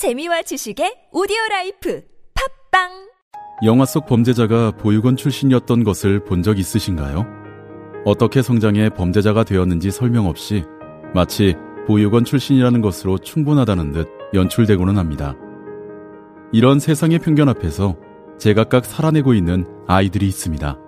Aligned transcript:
재미와 0.00 0.40
지식의 0.40 1.10
오디오 1.12 1.36
라이프 1.50 2.00
팟빵 2.70 2.88
영화 3.66 3.84
속 3.84 4.06
범죄자가 4.06 4.70
보육원 4.70 5.14
출신이었던 5.14 5.84
것을 5.84 6.24
본 6.24 6.42
적 6.42 6.58
있으신가요? 6.58 7.26
어떻게 8.06 8.40
성장해 8.40 8.88
범죄자가 8.96 9.44
되었는지 9.44 9.90
설명 9.90 10.24
없이 10.24 10.64
마치 11.14 11.54
보육원 11.86 12.24
출신이라는 12.24 12.80
것으로 12.80 13.18
충분하다는 13.18 13.92
듯 13.92 14.08
연출되고는 14.32 14.96
합니다. 14.96 15.34
이런 16.50 16.80
세상의 16.80 17.18
편견 17.18 17.50
앞에서 17.50 17.94
제각각 18.38 18.86
살아내고 18.86 19.34
있는 19.34 19.66
아이들이 19.86 20.26
있습니다. 20.28 20.78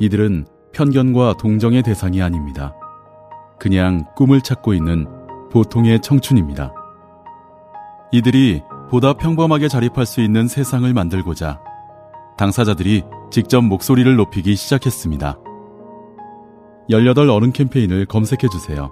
이들은 0.00 0.44
편견과 0.74 1.38
동정의 1.38 1.82
대상이 1.82 2.20
아닙니다. 2.20 2.74
그냥 3.58 4.04
꿈을 4.16 4.42
찾고 4.42 4.74
있는 4.74 5.06
보통의 5.50 6.02
청춘입니다. 6.02 6.74
이들이 8.12 8.62
보다 8.90 9.12
평범하게 9.12 9.68
자립할 9.68 10.06
수 10.06 10.20
있는 10.20 10.48
세상을 10.48 10.90
만들고자 10.92 11.60
당사자들이 12.38 13.02
직접 13.30 13.60
목소리를 13.62 14.14
높이기 14.16 14.56
시작했습니다. 14.56 15.36
18 16.88 17.28
어른 17.28 17.52
캠페인을 17.52 18.06
검색해 18.06 18.48
주세요. 18.50 18.90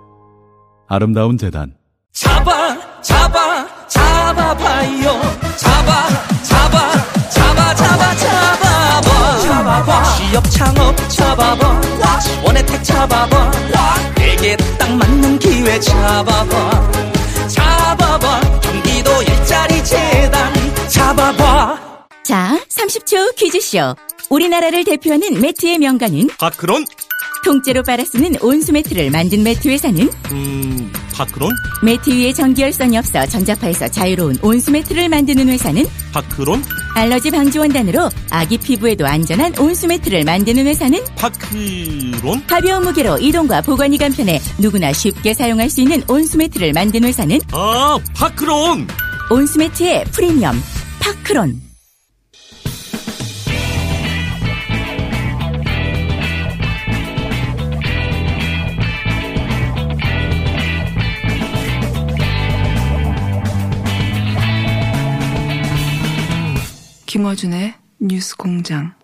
아름다운 0.88 1.38
재단. 1.38 1.74
잡아 2.12 2.76
잡아 3.00 3.66
잡아봐요. 3.86 5.08
잡아 5.56 6.08
잡아 6.42 6.92
잡아 7.30 7.74
잡아 7.74 8.14
잡아봐. 8.16 9.38
잡아봐. 9.40 10.02
취업 10.16 10.44
창업 10.50 10.96
잡아봐. 11.08 11.80
원혜택 12.44 12.84
잡아봐. 12.84 13.50
내게 14.16 14.56
딱 14.78 14.90
맞는 14.94 15.38
기회 15.38 15.80
잡아봐 15.80 17.15
재단 19.88 20.52
잡아봐 20.88 21.78
자, 22.24 22.58
30초 22.68 23.36
퀴즈쇼. 23.36 23.94
우리나라를 24.30 24.82
대표하는 24.84 25.40
매트의 25.40 25.78
명가는 25.78 26.26
파크론? 26.38 26.84
통째로 27.44 27.84
빨아 27.84 28.02
쓰는 28.04 28.34
온수 28.40 28.72
매트를 28.72 29.12
만든 29.12 29.44
매트 29.44 29.68
회사는 29.68 30.10
음, 30.32 30.92
파크론? 31.14 31.52
매트 31.84 32.10
위에 32.10 32.32
전기열선이 32.32 32.98
없어 32.98 33.24
전자파에서 33.26 33.86
자유로운 33.86 34.36
온수 34.42 34.72
매트를 34.72 35.08
만드는 35.08 35.48
회사는 35.48 35.86
파크론? 36.12 36.64
알러지 36.96 37.30
방지 37.30 37.60
원단으로 37.60 38.10
아기 38.30 38.58
피부에도 38.58 39.06
안전한 39.06 39.56
온수 39.60 39.86
매트를 39.86 40.24
만드는 40.24 40.66
회사는 40.66 40.98
파크론? 41.14 42.44
가벼운 42.48 42.82
무게로 42.82 43.18
이동과 43.18 43.60
보관이 43.62 43.96
간편해 43.98 44.40
누구나 44.58 44.92
쉽게 44.92 45.32
사용할 45.32 45.70
수 45.70 45.80
있는 45.80 46.02
온수 46.08 46.36
매트를 46.38 46.72
만드는 46.72 47.06
회사는 47.08 47.38
아, 47.52 47.96
파크론! 48.16 48.88
온수 49.28 49.58
매트의 49.58 50.04
프리미엄 50.12 50.54
파크론. 51.00 51.60
김어준의 67.06 67.74
뉴스 67.98 68.36
공장. 68.36 68.94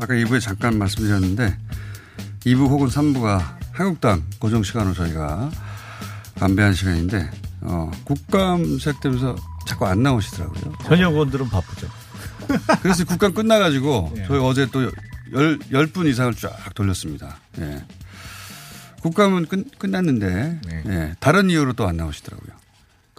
아까 0.00 0.14
2부에 0.14 0.40
잠깐 0.40 0.78
말씀드렸는데 0.78 1.56
2부 2.46 2.68
혹은 2.68 2.88
3부가 2.88 3.56
한국당 3.72 4.22
고정 4.38 4.62
시간으로 4.62 4.94
저희가 4.94 5.50
안배한 6.40 6.72
시간인데 6.74 7.30
어, 7.62 7.90
국감 8.04 8.78
시작되면서 8.78 9.36
자꾸 9.66 9.86
안 9.86 10.02
나오시더라고요. 10.02 10.74
현역 10.84 11.12
의원들은 11.12 11.48
바쁘죠. 11.50 11.88
그래서 12.82 13.04
국감 13.04 13.34
끝나가지고 13.34 14.14
예. 14.16 14.24
저희 14.26 14.38
어제 14.40 14.66
또 14.72 14.90
열, 15.32 15.58
열분 15.70 16.06
이상을 16.06 16.34
쫙 16.34 16.74
돌렸습니다. 16.74 17.38
예. 17.58 17.84
국감은 19.02 19.46
끝, 19.46 19.78
끝났는데 19.78 20.60
네. 20.66 20.82
예. 20.86 21.14
다른 21.20 21.50
이유로 21.50 21.74
또 21.74 21.86
안 21.86 21.96
나오시더라고요. 21.98 22.59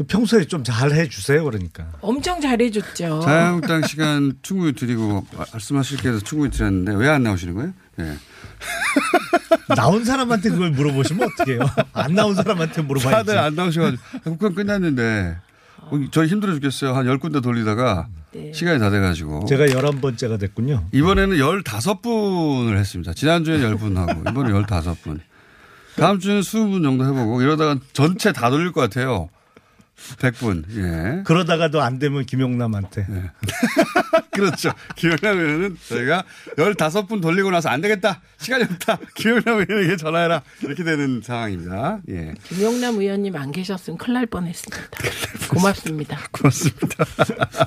그 0.01 0.07
평소에 0.07 0.45
좀 0.45 0.63
잘 0.63 0.91
해주세요, 0.93 1.43
그러니까. 1.43 1.85
엄청 2.01 2.39
잘해줬죠. 2.41 3.21
자유한국당 3.21 3.83
시간 3.83 4.33
충분히 4.41 4.73
드리고 4.73 5.25
말씀하실 5.53 5.97
게 5.99 6.09
해서 6.09 6.19
충분히 6.19 6.51
드렸는데 6.51 6.93
왜 6.95 7.07
안 7.09 7.23
나오시는 7.23 7.53
거예요? 7.55 7.73
예. 7.99 8.15
나온 9.75 10.03
사람한테 10.05 10.49
그걸 10.49 10.71
물어보시면 10.71 11.27
어떡해요? 11.33 11.59
안 11.93 12.13
나온 12.15 12.35
사람한테 12.35 12.81
물어봐야지. 12.83 13.11
다들 13.15 13.37
안 13.37 13.55
나오셔가지고 13.55 14.01
국감 14.23 14.53
끝났는데 14.55 15.37
어, 15.79 15.99
저희 16.11 16.27
힘들어 16.27 16.53
죽겠어요. 16.53 16.93
한 16.95 17.05
열 17.07 17.17
군데 17.19 17.41
돌리다가 17.41 18.07
네. 18.33 18.51
시간이 18.53 18.79
다 18.79 18.89
돼가지고 18.89 19.45
제가 19.45 19.65
11번째가 19.65 20.39
됐군요. 20.39 20.87
이번에는 20.93 21.37
15분을 21.37 22.77
했습니다. 22.77 23.13
지난주에 23.13 23.57
10분 23.59 23.95
하고 23.95 24.21
이번에 24.29 24.51
15분. 24.51 25.19
다음 25.97 26.19
주는 26.19 26.39
20분 26.39 26.81
정도 26.83 27.05
해보고 27.05 27.41
이러다가 27.41 27.77
전체 27.93 28.31
다 28.31 28.49
돌릴 28.49 28.71
것 28.71 28.81
같아요. 28.81 29.29
100분. 30.17 30.63
예. 30.77 31.23
그러다가도 31.23 31.81
안 31.81 31.99
되면 31.99 32.25
김용남한테. 32.25 33.05
그렇죠. 34.31 34.71
김영남 34.95 35.37
의원은 35.37 35.77
저희가 35.87 36.23
15분 36.57 37.21
돌리고 37.21 37.51
나서 37.51 37.69
안 37.69 37.81
되겠다. 37.81 38.21
시간이 38.37 38.63
없다. 38.63 38.97
김영남 39.15 39.65
의원에게 39.67 39.97
전화해라. 39.97 40.41
이렇게 40.63 40.83
되는 40.83 41.21
상황입니다. 41.23 41.99
예. 42.09 42.33
김용남 42.45 42.95
의원님 42.99 43.35
안 43.35 43.51
계셨으면 43.51 43.97
큰일 43.97 44.13
날 44.15 44.25
뻔했습니다. 44.25 44.81
고맙습니다. 45.49 46.17
고맙습니다. 46.31 47.05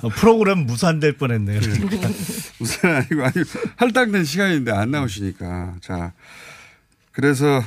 어, 0.03 0.09
프로그램 0.09 0.61
무산될 0.61 1.17
뻔했네요. 1.17 1.61
그러니까. 1.61 2.09
무슨 2.59 2.91
아니고 2.91 3.23
아니 3.25 3.35
할당된 3.77 4.25
시간인데 4.25 4.73
안 4.73 4.91
나오시니까 4.91 5.77
자 5.81 6.13
그래서 7.13 7.63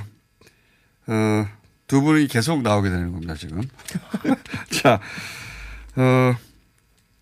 어, 1.07 1.47
두 1.87 2.01
분이 2.01 2.27
계속 2.27 2.61
나오게 2.61 2.89
되는 2.89 3.11
겁니다 3.11 3.33
지금 3.35 3.61
자 4.81 4.99
어, 5.95 6.35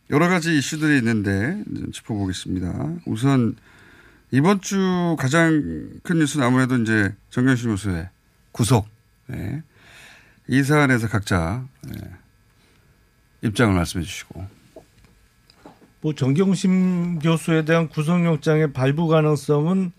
여러 0.09 0.27
가지 0.27 0.57
이슈들이 0.57 0.97
있는데 0.97 1.63
좀 1.65 1.91
짚어보겠습니다 1.91 2.95
우선 3.05 3.55
이번 4.31 4.59
주 4.61 5.15
가장 5.17 5.89
큰 6.03 6.19
뉴스는 6.19 6.45
아무래도 6.45 6.77
이제 6.77 7.13
정경심 7.29 7.69
교수의 7.71 8.09
구속 8.51 8.87
네. 9.27 9.63
이 10.47 10.61
사안에서 10.63 11.07
각자 11.07 11.65
네. 11.81 11.95
입장을 13.43 13.73
말씀해 13.73 14.03
주시고 14.03 14.45
뭐 16.01 16.13
정경심 16.13 17.19
교수에 17.19 17.65
대한 17.65 17.87
구속영장의 17.87 18.73
발부 18.73 19.07
가능성은 19.07 19.91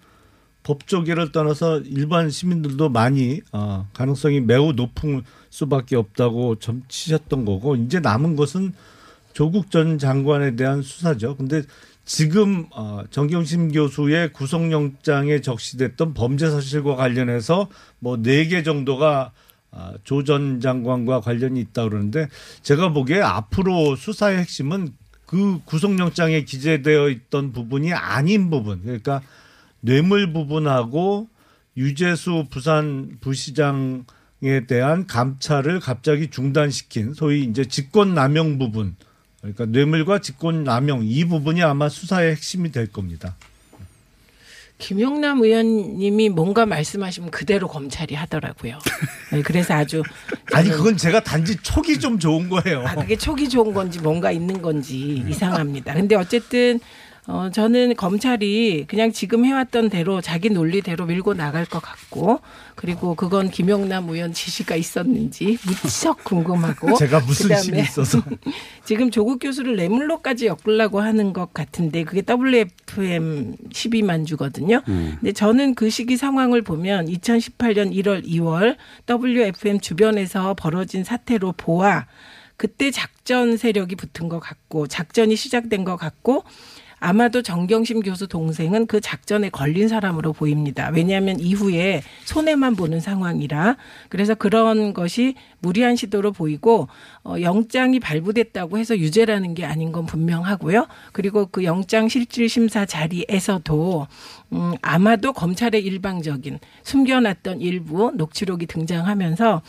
법조계를 0.67 1.31
떠나서 1.31 1.79
일반 1.83 2.29
시민들도 2.29 2.89
많이 2.89 3.41
어, 3.53 3.89
가능성이 3.93 4.41
매우 4.41 4.73
높은 4.73 5.23
수밖에 5.49 5.95
없다고 5.95 6.57
점치셨던 6.57 7.45
거고 7.45 7.77
이제 7.77 8.01
남은 8.01 8.35
것은 8.35 8.73
조국 9.33 9.71
전 9.71 9.97
장관에 9.99 10.57
대한 10.57 10.83
수사죠. 10.83 11.37
근데 11.37 11.63
지금 12.05 12.67
어, 12.73 13.05
정경심 13.11 13.71
교수의 13.71 14.33
구속영장에 14.33 15.41
적시됐던 15.41 16.15
범죄 16.15 16.51
사실과 16.51 16.97
관련해서 16.97 17.69
뭐 18.01 18.17
네 18.17 18.49
개 18.49 18.65
정도가 18.65 19.31
아, 19.71 19.93
조전 20.05 20.61
장관과 20.61 21.21
관련이 21.21 21.61
있다 21.61 21.85
그러는데 21.85 22.29
제가 22.63 22.93
보기에 22.93 23.21
앞으로 23.21 23.95
수사의 23.95 24.39
핵심은 24.39 24.95
그 25.27 25.61
구속영장에 25.65 26.43
기재되어 26.43 27.09
있던 27.11 27.53
부분이 27.53 27.93
아닌 27.93 28.49
부분 28.51 28.81
그러니까 28.83 29.21
뇌물 29.81 30.33
부분하고 30.33 31.29
유재수 31.77 32.47
부산 32.51 33.19
부시장에 33.21 34.67
대한 34.67 35.07
감찰을 35.07 35.81
갑자기 35.81 36.31
중단시킨 36.31 37.15
소위 37.15 37.45
이제 37.45 37.65
직권 37.65 38.15
남용 38.15 38.59
부분 38.59 38.97
그러니까 39.41 39.67
뇌물과 39.67 40.21
직권 40.21 40.65
남용 40.65 41.05
이 41.05 41.25
부분이 41.25 41.63
아마 41.63 41.89
수사의 41.89 42.33
핵심이 42.33 42.73
될 42.73 42.87
겁니다. 42.87 43.37
김용남 44.79 45.43
의원님이 45.43 46.29
뭔가 46.29 46.67
말씀하시면 46.67 47.31
그대로 47.31 47.67
검찰이 47.67 48.15
하더라고요. 48.15 48.79
네, 49.33 49.41
그래서 49.41 49.75
아주 49.75 50.03
아니 50.53 50.69
그건 50.69 50.97
제가 50.99 51.21
단지 51.21 51.57
촉이 51.57 51.99
좀 51.99 52.19
좋은 52.19 52.49
거예요. 52.51 52.87
아, 52.87 52.95
그게 52.95 53.17
촉이 53.17 53.49
좋은 53.49 53.73
건지 53.73 54.01
뭔가 54.01 54.31
있는 54.31 54.61
건지 54.61 55.25
이상합니다. 55.29 55.95
근데 55.95 56.15
어쨌든 56.15 56.79
어, 57.29 57.51
저는 57.53 57.97
검찰이 57.97 58.85
그냥 58.87 59.11
지금 59.11 59.45
해왔던 59.45 59.91
대로 59.91 60.21
자기 60.21 60.49
논리대로 60.49 61.07
밀고 61.07 61.35
나갈 61.35 61.65
것 61.65 61.83
같고 61.83 62.41
그리고 62.77 63.17
그건 63.17 63.51
김영남 63.51 64.09
의원 64.09 64.33
지시가 64.33 64.77
있었는지 64.77 65.59
무척 65.67 66.23
궁금하고 66.23 66.95
제가 66.99 67.21
무슨 67.21 67.57
힘이 67.57 67.81
있어서 67.81 68.23
지금 68.85 69.11
조국 69.11 69.41
교수를 69.41 69.75
뇌물로까지 69.75 70.47
엮으려고 70.47 71.01
하는 71.01 71.33
것 71.33 71.53
같은데 71.53 72.05
그게 72.05 72.23
WFM 72.23 73.57
12만 73.71 74.25
주거든요. 74.25 74.83
근데 74.85 75.33
저는 75.33 75.75
그 75.75 75.91
시기 75.91 76.17
상황을 76.17 76.63
보면 76.63 77.07
2018년 77.07 77.93
1월, 77.93 78.25
2월 78.25 78.77
WFM 79.09 79.81
주변에서 79.81 80.55
벌어진 80.55 81.03
사태로 81.03 81.55
보아 81.57 82.07
그때 82.57 82.91
작전 82.91 83.57
세력이 83.57 83.97
붙은 83.97 84.29
것 84.29 84.39
같고 84.39 84.87
작전이 84.87 85.35
시작된 85.35 85.85
것 85.85 85.97
같고 85.97 86.45
아마도 87.07 87.41
정경심 87.41 88.01
교수 88.01 88.27
동생은 88.27 88.89
그 88.89 89.01
작전에 89.01 89.49
걸린 89.49 89.87
사람으로 89.87 90.33
보입니다. 90.33 90.91
왜냐하면 90.93 91.39
이후에 91.39 92.03
손해만 92.25 92.75
보는 92.75 92.99
상황이라 92.99 93.77
그래서 94.09 94.35
그런 94.35 94.93
것이 94.93 95.37
무리한 95.61 95.95
시도로 95.95 96.33
보이고 96.33 96.89
어, 97.23 97.37
영장이 97.41 98.01
발부됐다고 98.01 98.79
해서 98.79 98.99
유죄라는 98.99 99.55
게 99.55 99.65
아닌 99.65 99.93
건 99.93 100.05
분명하고요. 100.05 100.89
그리고 101.13 101.47
그 101.47 101.63
영장 101.63 102.09
실질 102.09 102.49
심사 102.49 102.85
자리에서도 102.85 104.09
음, 104.53 104.75
아마도 104.83 105.33
검찰의 105.33 105.85
일방적인 105.85 106.59
숨겨놨던 106.83 107.61
일부 107.61 108.11
녹취록이 108.17 108.67
등장하면서 108.67 109.63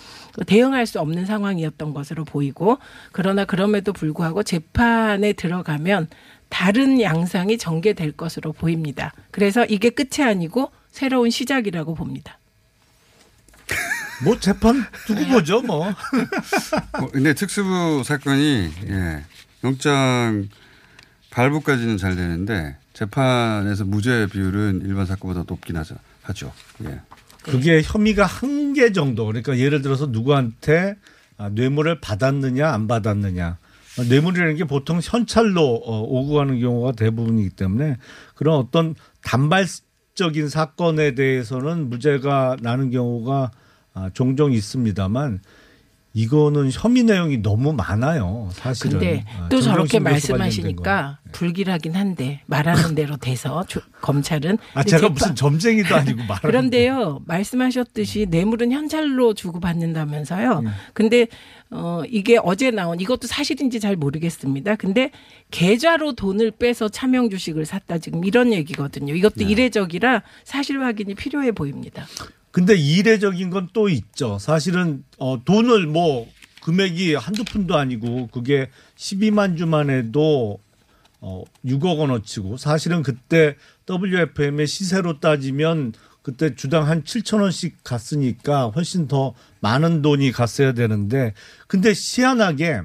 대응할 0.47 0.87
수 0.87 0.99
없는 0.99 1.27
상황이었던 1.27 1.93
것으로 1.93 2.25
보이고 2.25 2.79
그러나 3.11 3.45
그럼에도 3.45 3.93
불구하고 3.93 4.41
재판에 4.41 5.33
들어가면 5.33 6.07
다른 6.49 7.01
양상이 7.01 7.57
전개될 7.57 8.13
것으로 8.13 8.53
보입니다. 8.53 9.13
그래서 9.31 9.65
이게 9.65 9.89
끝이 9.89 10.25
아니고 10.25 10.71
새로운 10.91 11.29
시작이라고 11.29 11.95
봅니다. 11.95 12.39
뭐 14.23 14.39
재판 14.39 14.83
두고 15.05 15.25
보죠 15.27 15.61
뭐. 15.61 15.94
뭐, 16.99 17.09
근데 17.11 17.33
특수부 17.33 18.03
사건이 18.03 18.71
예, 18.89 19.23
영장 19.63 20.49
발부까지는 21.29 21.97
잘 21.97 22.15
되는데 22.15 22.77
재판에서 22.94 23.85
무죄 23.85 24.27
비율은 24.31 24.81
일반 24.85 25.05
사건보다 25.05 25.44
높긴 25.47 25.77
하죠. 25.77 25.95
하죠. 26.23 26.51
예. 26.83 27.01
그게 27.44 27.81
혐의가 27.83 28.25
한 28.25 28.67
개 28.77 28.91
정도. 28.91 29.25
그러니까 29.25 29.57
예를 29.57 29.81
들어서 29.81 30.05
누구한테 30.05 30.95
아, 31.38 31.49
뇌물을 31.49 31.99
받았느냐 31.99 32.69
안 32.71 32.88
받았느냐. 32.88 33.57
어, 33.99 34.03
뇌물이라는 34.03 34.55
게 34.55 34.63
보통 34.65 34.99
현찰로 35.01 35.61
어, 35.85 36.01
오고 36.01 36.35
가는 36.35 36.59
경우가 36.59 36.91
대부분이기 36.94 37.49
때문에 37.51 37.97
그런 38.35 38.55
어떤 38.55 38.95
단발적인 39.23 40.49
사건에 40.49 41.15
대해서는 41.15 41.89
무죄가 41.89 42.57
나는 42.61 42.91
경우가 42.91 43.51
아, 43.94 44.09
종종 44.13 44.51
있습니다만 44.53 45.39
이거는 46.13 46.71
혐의 46.71 47.03
내용이 47.03 47.44
너무 47.44 47.73
많아요. 47.73 48.49
사실은. 48.53 48.91
근데 48.99 49.25
아, 49.39 49.49
또 49.49 49.61
저렇게 49.61 49.99
말씀하시니까 49.99 51.19
불길하긴 51.31 51.95
한데 51.95 52.41
말하는 52.47 52.95
대로 52.95 53.17
돼서 53.17 53.63
조- 53.67 53.81
검찰은 54.01 54.57
아, 54.73 54.83
제가 54.83 55.01
재판- 55.01 55.13
무슨 55.13 55.35
점쟁이도 55.35 55.95
아니고 55.95 56.17
말하는 56.23 56.41
그런데요 56.41 57.21
말씀하셨듯이 57.25 58.25
뇌물은 58.31 58.71
현찰로 58.71 59.35
주고 59.35 59.59
받는다면서요. 59.59 60.61
네. 60.61 60.69
근데 60.94 61.27
어 61.69 62.01
이게 62.09 62.39
어제 62.41 62.71
나온 62.71 62.99
이것도 62.99 63.27
사실인지 63.27 63.79
잘 63.79 63.95
모르겠습니다. 63.95 64.75
근데 64.77 65.11
계좌로 65.51 66.13
돈을 66.13 66.51
빼서 66.51 66.87
차명 66.89 67.29
주식을 67.29 67.65
샀다 67.65 67.97
지금 67.97 68.23
이런 68.23 68.53
얘기거든요. 68.53 69.13
이것도 69.13 69.35
네. 69.37 69.45
이례적이라 69.45 70.23
사실 70.45 70.81
확인이 70.81 71.13
필요해 71.15 71.51
보입니다. 71.51 72.07
근데 72.51 72.75
이례적인 72.75 73.49
건 73.49 73.69
또 73.73 73.89
있죠. 73.89 74.39
사실은 74.39 75.03
어 75.19 75.43
돈을 75.43 75.87
뭐 75.87 76.27
금액이 76.63 77.15
한두 77.15 77.43
푼도 77.43 77.75
아니고 77.75 78.27
그게 78.27 78.69
12만 78.97 79.57
주만 79.57 79.89
해도 79.89 80.59
어 81.19 81.43
6억 81.65 81.97
원어치고 81.99 82.57
사실은 82.57 83.03
그때 83.03 83.55
WFM의 83.89 84.67
시세로 84.67 85.19
따지면 85.19 85.93
그때 86.27 86.56
주당 86.56 86.89
한 86.89 87.03
7천 87.03 87.39
원씩 87.41 87.85
갔으니까 87.85 88.65
훨씬 88.75 89.07
더 89.07 89.33
많은 89.62 90.01
돈이 90.01 90.33
갔어야 90.33 90.74
되는데 90.74 91.33
근데 91.68 91.94
희한하게 91.95 92.81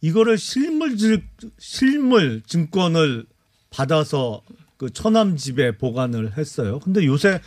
이거를 0.00 0.38
실물 0.38 0.96
질- 0.96 1.24
실물 1.58 2.40
증권을 2.46 3.26
받아서 3.70 4.42
그 4.76 4.90
처남 4.92 5.36
집에 5.36 5.76
보관을 5.76 6.38
했어요. 6.38 6.78
근데 6.78 7.04
요새 7.04 7.40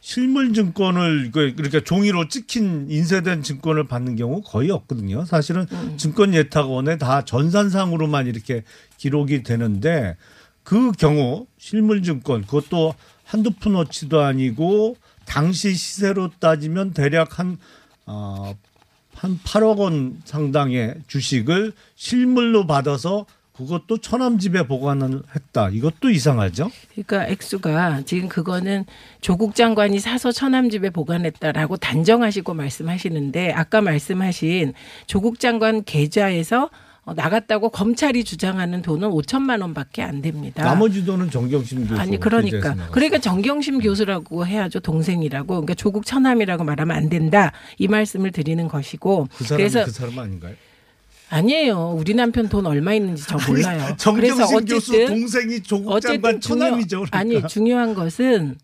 실물 0.00 0.54
증권을 0.54 1.32
그 1.32 1.52
그러니까 1.56 1.80
종이로 1.80 2.28
찍힌 2.28 2.86
인쇄된 2.88 3.42
증권을 3.42 3.88
받는 3.88 4.14
경우 4.14 4.40
거의 4.40 4.70
없거든요. 4.70 5.24
사실은 5.24 5.66
증권 5.96 6.32
예탁원에 6.32 6.96
다 6.96 7.24
전산상으로만 7.24 8.28
이렇게 8.28 8.62
기록이 8.98 9.42
되는데 9.42 10.16
그 10.62 10.92
경우 10.92 11.48
실물 11.58 12.04
증권 12.04 12.42
그것도 12.42 12.94
한두 13.26 13.50
푼어치도 13.50 14.20
아니고 14.20 14.96
당시 15.26 15.74
시세로 15.74 16.30
따지면 16.38 16.94
대략 16.94 17.38
한 17.38 17.58
어, 18.06 18.54
한 19.14 19.38
8억 19.42 19.78
원 19.78 20.20
상당의 20.24 20.94
주식을 21.08 21.72
실물로 21.96 22.66
받아서 22.66 23.26
그것도 23.56 23.98
처남 23.98 24.38
집에 24.38 24.66
보관을 24.66 25.22
했다. 25.34 25.70
이것도 25.70 26.10
이상하죠? 26.10 26.70
그러니까 26.92 27.26
액수가 27.26 28.02
지금 28.04 28.28
그거는 28.28 28.84
조국 29.22 29.54
장관이 29.54 29.98
사서 29.98 30.30
처남 30.30 30.68
집에 30.68 30.90
보관했다라고 30.90 31.78
단정하시고 31.78 32.52
말씀하시는데 32.52 33.52
아까 33.52 33.80
말씀하신 33.80 34.74
조국 35.06 35.40
장관 35.40 35.84
계좌에서 35.84 36.64
어, 36.64 36.85
나갔다고 37.14 37.68
검찰이 37.68 38.24
주장하는 38.24 38.82
돈은 38.82 39.10
5천만 39.10 39.60
원밖에 39.60 40.02
안 40.02 40.20
됩니다. 40.22 40.64
나머지 40.64 41.04
돈은 41.04 41.30
정경심 41.30 41.86
교수. 41.86 42.00
아니 42.00 42.18
그러니까. 42.18 42.74
그러니까 42.90 43.18
정경심 43.18 43.78
교수라고 43.78 44.44
해야죠 44.44 44.80
동생이라고 44.80 45.46
그러니까 45.46 45.74
조국 45.74 46.04
처남이라고 46.04 46.64
말하면 46.64 46.96
안 46.96 47.08
된다 47.08 47.52
이 47.78 47.86
말씀을 47.86 48.32
드리는 48.32 48.66
것이고 48.66 49.28
그 49.36 49.44
그래서 49.46 49.84
그 49.84 49.92
사람 49.92 50.18
아닌가요? 50.18 50.54
아니에요 51.28 51.96
우리 51.96 52.14
남편 52.14 52.48
돈 52.48 52.66
얼마 52.66 52.94
있는지 52.94 53.24
저 53.26 53.38
몰라요 53.46 53.96
그래서 54.14 54.46
정경심 54.46 54.66
교수 54.66 54.92
어쨌든 54.92 55.06
동생이 55.06 55.62
조국 55.62 56.00
장관 56.00 56.40
처남이죠. 56.40 57.04
그러니까. 57.04 57.18
아니 57.18 57.46
중요한 57.46 57.94
것은 57.94 58.56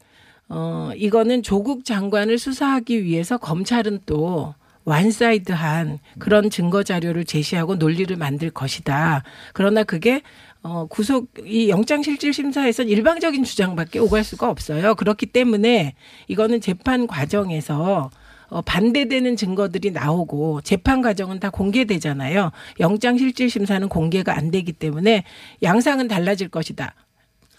어 0.49 0.91
이거는 0.97 1.44
조국 1.44 1.85
장관을 1.85 2.39
수사하기 2.39 3.05
위해서 3.05 3.39
검찰은 3.39 4.00
또 4.05 4.55
완사이드한 4.84 5.99
그런 6.19 6.50
증거 6.50 6.82
자료를 6.82 7.25
제시하고 7.25 7.76
논리를 7.76 8.14
만들 8.17 8.50
것이다. 8.50 9.23
그러나 9.52 9.84
그게 9.84 10.23
어 10.62 10.87
구속 10.87 11.29
이 11.44 11.69
영장 11.69 12.02
실질 12.02 12.32
심사에선 12.32 12.88
일방적인 12.88 13.44
주장밖에 13.44 13.99
오갈 13.99 14.25
수가 14.25 14.49
없어요. 14.49 14.94
그렇기 14.94 15.26
때문에 15.26 15.94
이거는 16.29 16.61
재판 16.61 17.06
과정에서 17.06 18.10
어, 18.48 18.60
반대되는 18.60 19.34
증거들이 19.36 19.93
나오고 19.93 20.60
재판 20.60 21.01
과정은 21.01 21.41
다 21.41 21.48
공개되잖아요. 21.48 22.53
영장 22.81 23.17
실질 23.17 23.48
심사는 23.48 23.89
공개가 23.89 24.36
안 24.36 24.51
되기 24.51 24.72
때문에 24.72 25.24
양상은 25.62 26.06
달라질 26.06 26.48
것이다. 26.48 26.94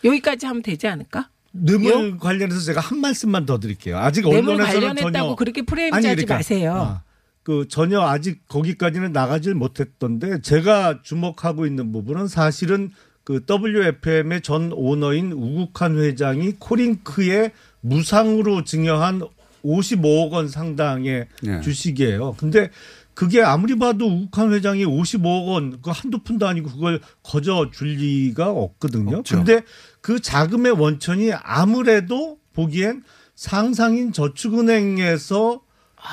여기까지 0.04 0.46
하면 0.46 0.62
되지 0.62 0.88
않을까? 0.88 1.30
뇌물 1.52 2.18
관련해서 2.20 2.62
제가 2.62 2.80
한 2.82 3.00
말씀만 3.00 3.46
더 3.46 3.60
드릴게요. 3.60 3.98
아직 3.98 4.22
뇌물 4.22 4.54
언론에서는 4.54 4.80
관련했다고 4.80 5.12
전혀 5.12 5.36
그렇게 5.36 5.62
프레임 5.64 5.94
아니, 5.94 6.04
짜지 6.04 6.16
그러니까, 6.16 6.36
마세요. 6.36 6.74
아, 6.76 7.04
그 7.44 7.68
전혀 7.68 8.02
아직 8.02 8.48
거기까지는 8.48 9.12
나가질 9.12 9.54
못했던데 9.54 10.42
제가 10.42 11.02
주목하고 11.04 11.66
있는 11.66 11.92
부분은 11.92 12.28
사실은 12.28 12.92
그 13.24 13.46
WFM의 13.50 14.42
전 14.42 14.72
오너인 14.74 15.32
우국한 15.32 15.98
회장이 15.98 16.54
코링크에 16.60 17.52
무상으로 17.82 18.64
증여한 18.64 19.22
55억 19.64 20.32
원 20.32 20.48
상당의 20.50 21.28
네. 21.42 21.62
주식이에요. 21.62 22.36
근데 22.38 22.70
그게 23.14 23.42
아무리 23.42 23.78
봐도 23.78 24.08
우국한 24.08 24.52
회장이 24.54 24.86
55억 24.86 25.48
원, 25.48 25.82
그 25.82 25.92
한두 25.92 26.20
푼도 26.20 26.48
아니고 26.48 26.72
그걸 26.72 27.00
거저 27.22 27.70
줄 27.72 27.90
리가 27.90 28.50
없거든요. 28.50 29.20
없죠. 29.20 29.38
근데 29.38 29.62
그 30.02 30.20
자금의 30.20 30.74
원천이 30.74 31.32
아무래도 31.34 32.40
보기엔 32.54 33.04
상상인 33.36 34.12
저축은행에서 34.14 35.62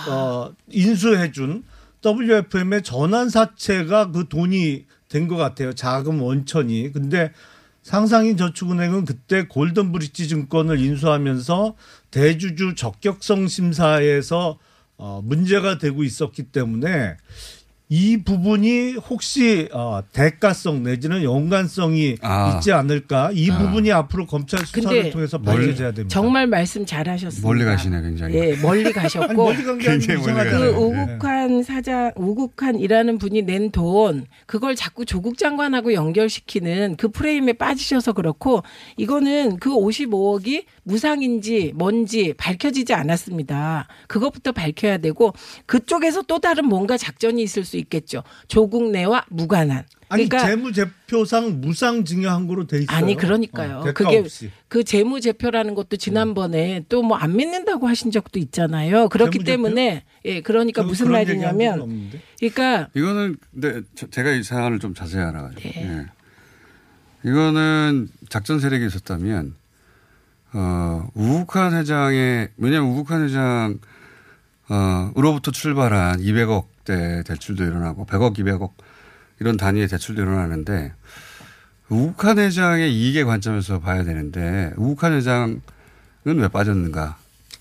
어, 0.09 0.53
인수해준 0.71 1.65
WFM의 2.05 2.83
전환사채가 2.83 4.11
그 4.13 4.29
돈이 4.29 4.87
된 5.09 5.27
것 5.29 5.37
같아요. 5.37 5.73
자금 5.73 6.23
원천이. 6.23 6.93
근데 6.93 7.33
상상인 7.83 8.37
저축은행은 8.37 9.05
그때 9.05 9.47
골든브릿지 9.49 10.29
증권을 10.29 10.79
인수하면서 10.79 11.75
대주주 12.11 12.75
적격성 12.77 13.49
심사에서 13.49 14.59
어, 14.97 15.21
문제가 15.25 15.79
되고 15.79 16.05
있었기 16.05 16.45
때문에 16.45 17.17
이 17.93 18.19
부분이 18.19 18.95
혹시 19.11 19.69
어, 19.73 20.01
대가성 20.13 20.85
내지는 20.85 21.25
연관성이 21.25 22.15
아. 22.23 22.55
있지 22.55 22.71
않을까? 22.71 23.31
이 23.35 23.51
아. 23.51 23.59
부분이 23.59 23.91
앞으로 23.91 24.27
검찰 24.27 24.65
수사를 24.65 25.11
통해서 25.11 25.39
밝혀져야 25.39 25.91
됩니다. 25.91 26.09
정말 26.09 26.47
말씀 26.47 26.87
잘하셨습니다. 26.87 27.47
멀리 27.47 27.65
가시네 27.65 28.01
굉장히. 28.01 28.37
예, 28.37 28.57
멀리 28.63 28.93
가셨고 28.95 29.35
멀리 29.35 29.65
굉장히 29.65 30.23
멀리 30.23 30.51
그. 30.51 30.69
우국한 30.69 31.65
사장, 31.65 32.13
우국한이라는 32.15 33.19
분이 33.19 33.43
낸 33.43 33.73
돈, 33.73 34.27
그걸 34.47 34.77
자꾸 34.77 35.05
조국 35.05 35.37
장관하고 35.37 35.93
연결시키는 35.93 36.95
그 36.97 37.09
프레임에 37.09 37.55
빠지셔서 37.55 38.13
그렇고, 38.13 38.63
이거는 38.99 39.57
그 39.57 39.71
55억이 39.71 40.65
무상인지 40.91 41.73
뭔지 41.77 42.35
밝혀지지 42.37 42.93
않았습니다. 42.95 43.87
그것부터 44.09 44.51
밝혀야 44.53 44.99
되고, 44.99 45.33
그쪽에서 45.67 46.23
또 46.23 46.41
다른 46.41 46.67
뭔가 46.67 46.97
작전이 46.97 47.43
있을 47.43 47.65
수 47.65 47.77
있겠죠. 47.77 48.23
조국 48.49 48.91
내와 48.91 49.25
무관한. 49.29 49.85
아니 50.13 50.29
그러니까 50.29 50.49
재무제표상 50.51 51.61
무상증여한 51.61 52.49
거로 52.49 52.67
돼 52.67 52.79
있어요. 52.79 52.97
아니 52.97 53.15
그러니까요. 53.17 53.79
어, 53.79 53.85
대가 53.85 53.93
그게 53.93 54.19
없이. 54.19 54.51
그 54.67 54.83
재무제표라는 54.83 55.77
것도 55.77 55.97
지난번에 55.99 56.85
또뭐 56.89 57.15
안 57.17 57.37
믿는다고 57.37 57.87
하신 57.87 58.11
적도 58.11 58.41
있잖아요. 58.41 59.09
그렇기 59.09 59.39
재무제표? 59.39 59.45
때문에 59.45 60.03
예 60.25 60.41
그러니까 60.41 60.83
저 60.83 60.89
무슨 60.89 61.13
말이냐면. 61.13 62.11
그러니까 62.41 62.89
이거는 62.95 63.37
근데 63.53 63.83
저- 63.95 64.09
제가 64.11 64.33
이 64.33 64.43
사안을 64.43 64.81
좀 64.81 64.95
자세히 64.95 65.23
알아가지고. 65.23 65.61
네. 65.61 65.73
예. 65.77 66.07
이거는 67.29 68.09
작전 68.29 68.59
세력이 68.59 68.87
있었다면 68.87 69.55
어, 70.53 71.09
우국한 71.15 71.73
회장의 71.75 72.49
왜냐하면 72.57 72.91
우국한 72.91 73.25
회장 73.25 73.79
어, 74.69 75.13
으로부터 75.17 75.51
출발한 75.51 76.21
200억대 76.21 77.25
대출도 77.27 77.65
일어나고 77.65 78.07
100억, 78.07 78.37
200억 78.37 78.71
이런 79.41 79.57
단위의 79.57 79.89
대출도 79.89 80.23
일어나는데 80.23 80.93
우국한 81.89 82.39
회장의 82.39 82.93
이익의 82.95 83.25
관점에서 83.25 83.81
봐야 83.81 84.05
되는데 84.05 84.73
우국한 84.77 85.13
회장은 85.15 85.61
왜 86.25 86.49
빠졌는가? 86.49 87.17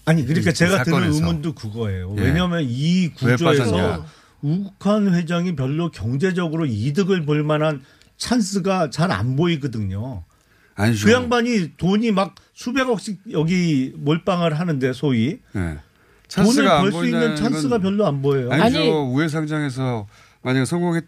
아니 0.05 0.25
그러니까 0.25 0.51
이 0.51 0.53
제가 0.53 0.83
드는. 0.83 1.13
의문도 1.13 1.53
그거예요. 1.55 2.15
예. 2.17 2.21
왜냐하면 2.21 2.63
이왜 2.63 3.09
구조에서? 3.15 4.05
우국한 4.41 5.13
회장이 5.13 5.55
별로 5.55 5.91
경제적으로 5.91 6.65
이득을 6.65 7.25
볼 7.25 7.43
만한 7.43 7.81
찬스가 8.17 8.89
잘 8.89 9.11
안 9.11 9.35
보이거든요. 9.35 10.23
아니죠. 10.75 11.05
그 11.07 11.11
양반이 11.11 11.73
돈이 11.77 12.11
막 12.11 12.35
수백억씩 12.59 13.21
여기 13.31 13.93
몰빵을 13.95 14.59
하는데 14.59 14.91
소위 14.91 15.39
예. 15.55 15.77
돈을 16.35 16.65
벌 16.65 16.91
수 16.91 17.05
있는 17.05 17.35
찬스가 17.37 17.69
건 17.77 17.81
별로 17.81 18.05
안 18.05 18.21
보여요. 18.21 18.51
아니죠. 18.51 18.79
아니. 18.79 18.89
우회 18.89 19.29
상장에서 19.29 20.07
만약에 20.41 20.65
성공했 20.65 21.05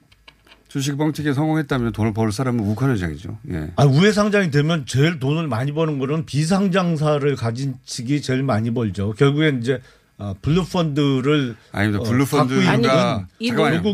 주식 0.69 0.97
뻥튀기에 0.97 1.33
성공했다면 1.33 1.91
돈을 1.91 2.13
벌 2.13 2.31
사람은 2.31 2.61
우국한 2.61 2.91
회장이죠. 2.91 3.37
예. 3.51 3.71
아, 3.75 3.83
우회 3.83 4.13
상장이 4.13 4.49
되면 4.49 4.85
제일 4.85 5.19
돈을 5.19 5.47
많이 5.49 5.73
버는 5.73 5.99
거는 5.99 6.25
비상장사를 6.25 7.35
가진 7.35 7.75
측이 7.83 8.21
제일 8.21 8.43
많이 8.43 8.73
벌죠. 8.73 9.11
결국엔 9.11 9.59
이제 9.59 9.81
아, 10.23 10.35
블루 10.39 10.65
펀드를 10.65 11.55
아닙니다. 11.71 11.99
어, 12.03 12.03
블루 12.03 12.25
펀드가 12.27 12.61
사연은 12.61 13.25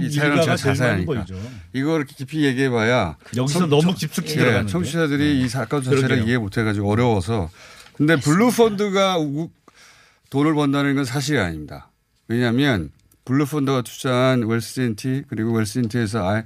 일가가 0.01 0.55
자세하니까 0.57 1.05
벌죠. 1.13 1.35
이걸 1.71 2.03
깊이 2.05 2.43
얘기해봐야 2.43 3.15
여기서 3.37 3.59
청- 3.59 3.69
너무 3.69 3.81
청- 3.83 3.93
깊숙이 3.95 4.31
예, 4.31 4.35
들어가는데. 4.35 4.69
청취자들이 4.71 5.39
이 5.41 5.47
사건 5.47 5.81
자체를 5.83 6.03
그러게요. 6.03 6.25
이해 6.25 6.37
못해가지고 6.37 6.91
어려워서. 6.91 7.49
근데 7.93 8.17
블루 8.17 8.51
펀드가 8.51 9.15
돈을 10.29 10.53
번다는 10.53 10.95
건 10.95 11.05
사실이 11.05 11.39
아닙니다. 11.39 11.89
왜냐하면 12.27 12.89
블루 13.23 13.45
펀드가 13.45 13.81
투자한 13.81 14.43
웰스씨앤티 14.43 15.23
그리고 15.29 15.53
웰스씨앤티에서 15.53 16.43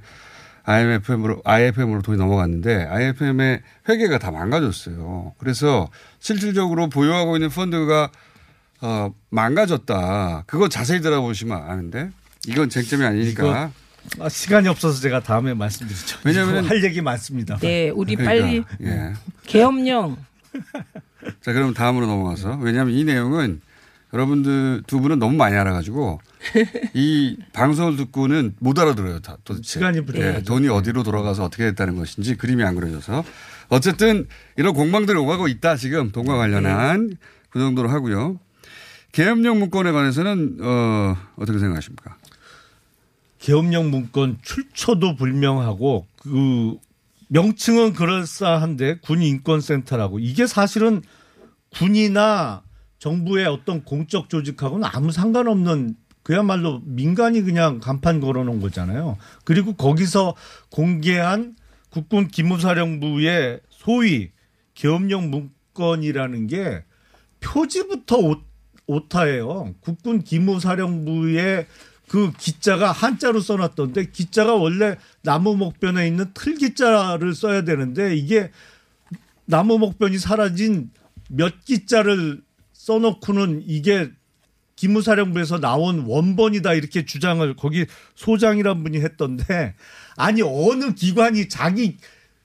IMFM으로 0.64 1.42
IFM으로 1.44 2.02
돈이 2.02 2.18
넘어갔는데 2.18 2.84
IFM의 2.88 3.62
회계가 3.88 4.18
다 4.18 4.30
망가졌어요. 4.30 5.34
그래서 5.38 5.88
실질적으로 6.20 6.88
보유하고 6.88 7.36
있는 7.36 7.48
펀드가 7.50 8.10
어, 8.82 9.14
망가졌다. 9.30 10.44
그거 10.46 10.68
자세히 10.68 11.00
들어보시면 11.00 11.56
아는데 11.56 12.10
이건 12.46 12.68
쟁점이 12.68 13.04
아니니까. 13.04 13.70
아, 14.18 14.28
시간이 14.28 14.66
없어서 14.68 15.00
제가 15.00 15.20
다음에 15.20 15.54
말씀드리죠. 15.54 16.18
이거 16.28 16.68
할 16.68 16.84
얘기 16.84 17.00
많습니다. 17.00 17.56
네 17.58 17.90
우리 17.90 18.16
그러니까, 18.16 18.44
빨리 18.44 18.64
예. 18.82 19.12
계엄령 19.46 20.16
자, 21.40 21.52
그럼 21.52 21.72
다음으로 21.72 22.06
넘어가서. 22.06 22.58
왜냐하면 22.60 22.94
이 22.94 23.04
내용은 23.04 23.60
여러분들 24.12 24.82
두 24.88 25.00
분은 25.00 25.20
너무 25.20 25.36
많이 25.36 25.56
알아가지고 25.56 26.20
이 26.94 27.36
방송을 27.54 27.96
듣고는 27.96 28.56
못 28.58 28.76
알아들어요. 28.78 29.20
다 29.20 29.36
도대체. 29.44 29.74
시간이 29.74 30.04
부족하죠. 30.04 30.38
예, 30.38 30.42
돈이 30.42 30.68
어디로 30.68 31.04
돌아가서 31.04 31.44
어떻게 31.44 31.64
됐다는 31.66 31.96
것인지 31.96 32.34
그림이 32.36 32.64
안 32.64 32.74
그려져서. 32.74 33.24
어쨌든 33.68 34.26
이런 34.56 34.74
공방들이 34.74 35.16
오가고 35.16 35.46
있다 35.46 35.76
지금 35.76 36.10
돈과 36.10 36.36
관련한 36.36 37.16
그 37.50 37.60
정도로 37.60 37.88
하고요. 37.88 38.38
계엄령 39.12 39.58
문건에 39.58 39.92
관해서는 39.92 40.58
어, 40.60 41.16
어떻게 41.36 41.58
생각하십니까? 41.58 42.16
계엄령 43.38 43.90
문건 43.90 44.38
출처도 44.42 45.16
불명하고 45.16 46.06
그 46.16 46.76
명칭은 47.28 47.92
그럴싸한데 47.92 48.98
군 49.00 49.22
인권센터라고 49.22 50.18
이게 50.18 50.46
사실은 50.46 51.02
군이나 51.70 52.62
정부의 52.98 53.46
어떤 53.46 53.84
공적 53.84 54.28
조직하고는 54.28 54.88
아무 54.90 55.10
상관없는 55.12 55.96
그야말로 56.22 56.80
민간이 56.84 57.42
그냥 57.42 57.80
간판 57.80 58.20
걸어놓은 58.20 58.60
거잖아요. 58.60 59.16
그리고 59.44 59.72
거기서 59.74 60.36
공개한 60.70 61.56
국군 61.90 62.28
기무사령부의 62.28 63.60
소위 63.70 64.30
계엄령 64.74 65.30
문건이라는 65.30 66.46
게 66.46 66.84
표지부터 67.40 68.18
오, 68.18 68.40
오타예요. 68.86 69.74
국군 69.80 70.22
기무사령부의 70.22 71.66
그 72.08 72.32
기자가 72.38 72.92
한자로 72.92 73.40
써놨던데 73.40 74.10
기자가 74.10 74.54
원래 74.54 74.96
나무 75.22 75.56
목변에 75.56 76.06
있는 76.06 76.26
틀 76.34 76.56
기자를 76.56 77.34
써야 77.34 77.62
되는데 77.62 78.14
이게 78.16 78.50
나무 79.46 79.78
목변이 79.78 80.18
사라진 80.18 80.90
몇 81.30 81.64
기자를 81.64 82.42
써놓고는 82.74 83.64
이게 83.66 84.10
기무사령부에서 84.76 85.60
나온 85.60 86.00
원본이다 86.06 86.74
이렇게 86.74 87.04
주장을 87.04 87.54
거기 87.56 87.86
소장이란 88.14 88.82
분이 88.82 89.00
했던데 89.00 89.74
아니 90.16 90.42
어느 90.42 90.92
기관이 90.94 91.48
자기 91.48 91.96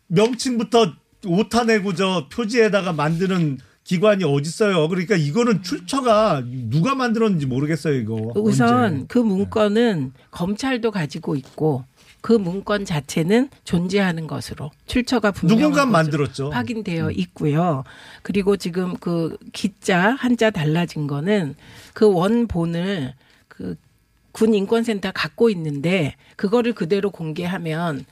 명칭부터 0.08 0.94
오타 1.26 1.64
내고 1.64 1.94
저 1.94 2.30
표지에다가 2.32 2.94
만드는 2.94 3.58
기관이 3.88 4.26
어디 4.26 4.50
있어요? 4.50 4.86
그러니까 4.90 5.16
이거는 5.16 5.64
출처가 5.64 6.44
누가 6.70 6.94
만들었는지 6.94 7.46
모르겠어요 7.46 7.94
이거. 7.94 8.34
우선 8.36 8.74
언제. 8.74 9.06
그 9.08 9.18
문건은 9.18 10.12
검찰도 10.30 10.92
가지고 10.92 11.38
있고 11.38 11.86
그 12.20 12.34
문건 12.34 12.84
자체는 12.84 13.50
존재하는 13.64 14.28
것으로 14.28 14.72
출처가 14.88 15.32
분명한 15.32 15.62
누군가 15.62 15.86
만들었죠. 15.86 16.50
확인되어 16.50 17.12
있고요. 17.12 17.86
그리고 18.24 18.58
지금 18.58 18.98
그 18.98 19.38
기자 19.54 20.10
한자 20.12 20.50
달라진 20.50 21.08
거는 21.08 21.56
그 21.94 22.12
원본을 22.12 23.14
그군 23.48 24.54
인권센터 24.54 25.14
갖고 25.14 25.50
있는데 25.50 26.16
그거를 26.36 26.74
그대로 26.74 27.10
공개하면 27.10 28.04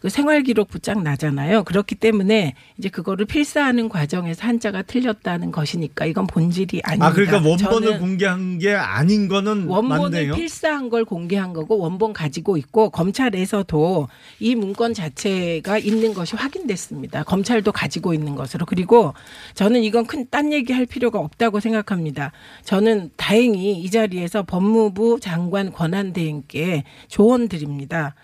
그 0.00 0.08
생활 0.08 0.42
기록 0.42 0.68
부착 0.68 1.02
나잖아요. 1.02 1.64
그렇기 1.64 1.96
때문에 1.96 2.54
이제 2.78 2.88
그거를 2.88 3.26
필사하는 3.26 3.88
과정에서 3.88 4.46
한자가 4.46 4.82
틀렸다는 4.82 5.50
것이니까 5.50 6.06
이건 6.06 6.28
본질이 6.28 6.82
아닙니다. 6.84 7.06
아 7.06 7.12
그러니까 7.12 7.48
원본을 7.48 7.98
공개한 7.98 8.58
게 8.58 8.74
아닌 8.74 9.26
거는 9.26 9.66
원본을 9.66 10.10
맞네요. 10.10 10.34
필사한 10.34 10.88
걸 10.88 11.04
공개한 11.04 11.52
거고 11.52 11.78
원본 11.78 12.12
가지고 12.12 12.56
있고 12.56 12.90
검찰에서도 12.90 14.08
이 14.38 14.54
문건 14.54 14.94
자체가 14.94 15.78
있는 15.78 16.14
것이 16.14 16.36
확인됐습니다. 16.36 17.24
검찰도 17.24 17.72
가지고 17.72 18.14
있는 18.14 18.36
것으로 18.36 18.66
그리고 18.66 19.14
저는 19.54 19.82
이건 19.82 20.06
큰 20.06 20.28
딴 20.30 20.52
얘기 20.52 20.72
할 20.74 20.84
필요가 20.84 21.18
없다고 21.20 21.58
생각합니다. 21.58 22.32
저는 22.64 23.10
다행히 23.16 23.80
이 23.80 23.90
자리에서 23.90 24.42
법무부 24.42 25.20
장관 25.20 25.72
권한 25.72 26.12
대행께 26.12 26.84
조언 27.08 27.48
드립니다. 27.48 28.14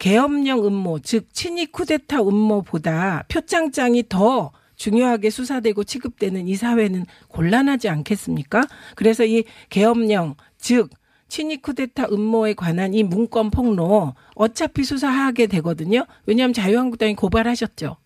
계엄령 0.00 0.66
음모, 0.66 1.00
즉 1.00 1.32
친위 1.32 1.66
쿠데타 1.66 2.22
음모보다 2.22 3.24
표창장이 3.28 4.04
더 4.08 4.50
중요하게 4.76 5.28
수사되고 5.28 5.84
취급되는 5.84 6.48
이 6.48 6.56
사회는 6.56 7.04
곤란하지 7.28 7.90
않겠습니까? 7.90 8.66
그래서 8.96 9.26
이 9.26 9.44
계엄령, 9.68 10.36
즉 10.56 10.88
친위 11.28 11.58
쿠데타 11.58 12.06
음모에 12.10 12.54
관한 12.54 12.94
이 12.94 13.02
문건 13.02 13.50
폭로 13.50 14.14
어차피 14.34 14.84
수사하게 14.84 15.46
되거든요. 15.48 16.06
왜냐하면 16.24 16.54
자유한국당이 16.54 17.14
고발하셨죠. 17.14 17.98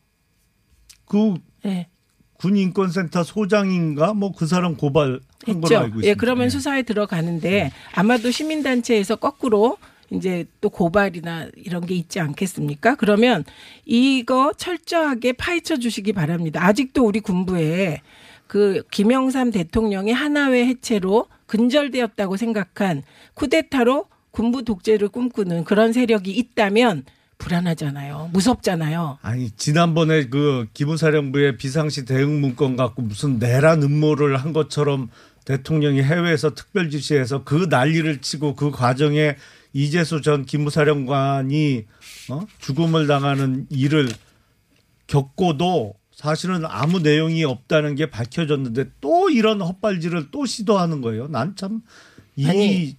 그 1.06 1.34
예. 1.64 1.86
군인권센터 2.38 3.22
소장인가 3.22 4.14
뭐 4.14 4.32
그 4.32 4.48
사람 4.48 4.76
고발한 4.76 5.20
걸로 5.44 5.60
했죠. 5.62 5.76
알고 5.76 5.86
있습니다. 5.86 6.08
예, 6.08 6.14
그러면 6.14 6.46
예. 6.46 6.48
수사에 6.50 6.82
들어가는데 6.82 7.70
아마도 7.94 8.32
시민단체에서 8.32 9.14
거꾸로 9.16 9.78
이제 10.14 10.46
또 10.60 10.70
고발이나 10.70 11.48
이런 11.56 11.84
게 11.86 11.94
있지 11.94 12.20
않겠습니까? 12.20 12.94
그러면 12.96 13.44
이거 13.84 14.52
철저하게 14.56 15.34
파헤쳐 15.34 15.78
주시기 15.78 16.12
바랍니다. 16.12 16.64
아직도 16.64 17.04
우리 17.04 17.20
군부에 17.20 18.00
그 18.46 18.82
김영삼 18.90 19.50
대통령이 19.50 20.12
하나회 20.12 20.66
해체로 20.66 21.26
근절되었다고 21.46 22.36
생각한 22.36 23.02
쿠데타로 23.34 24.06
군부 24.30 24.64
독재를 24.64 25.08
꿈꾸는 25.08 25.64
그런 25.64 25.92
세력이 25.92 26.30
있다면 26.30 27.04
불안하잖아요. 27.38 28.30
무섭잖아요. 28.32 29.18
아니 29.22 29.50
지난번에 29.50 30.26
그 30.26 30.66
기무사령부의 30.72 31.56
비상시 31.56 32.04
대응 32.04 32.40
문건 32.40 32.76
갖고 32.76 33.02
무슨 33.02 33.38
내란 33.38 33.82
음모를 33.82 34.36
한 34.36 34.52
것처럼 34.52 35.10
대통령이 35.44 36.02
해외에서 36.02 36.54
특별 36.54 36.90
지시해서 36.90 37.44
그 37.44 37.66
난리를 37.68 38.20
치고 38.20 38.54
그 38.54 38.70
과정에 38.70 39.36
이재수 39.74 40.22
전 40.22 40.46
기무사령관이 40.46 41.84
어? 42.30 42.40
죽음을 42.60 43.06
당하는 43.06 43.66
일을 43.68 44.08
겪고도 45.06 45.94
사실은 46.12 46.64
아무 46.64 47.00
내용이 47.00 47.44
없다는 47.44 47.96
게 47.96 48.08
밝혀졌는데 48.08 48.90
또 49.00 49.28
이런 49.30 49.60
헛발질을 49.60 50.28
또 50.30 50.46
시도하는 50.46 51.00
거예요. 51.02 51.28
난 51.28 51.54
참 51.56 51.82
이 52.36 52.94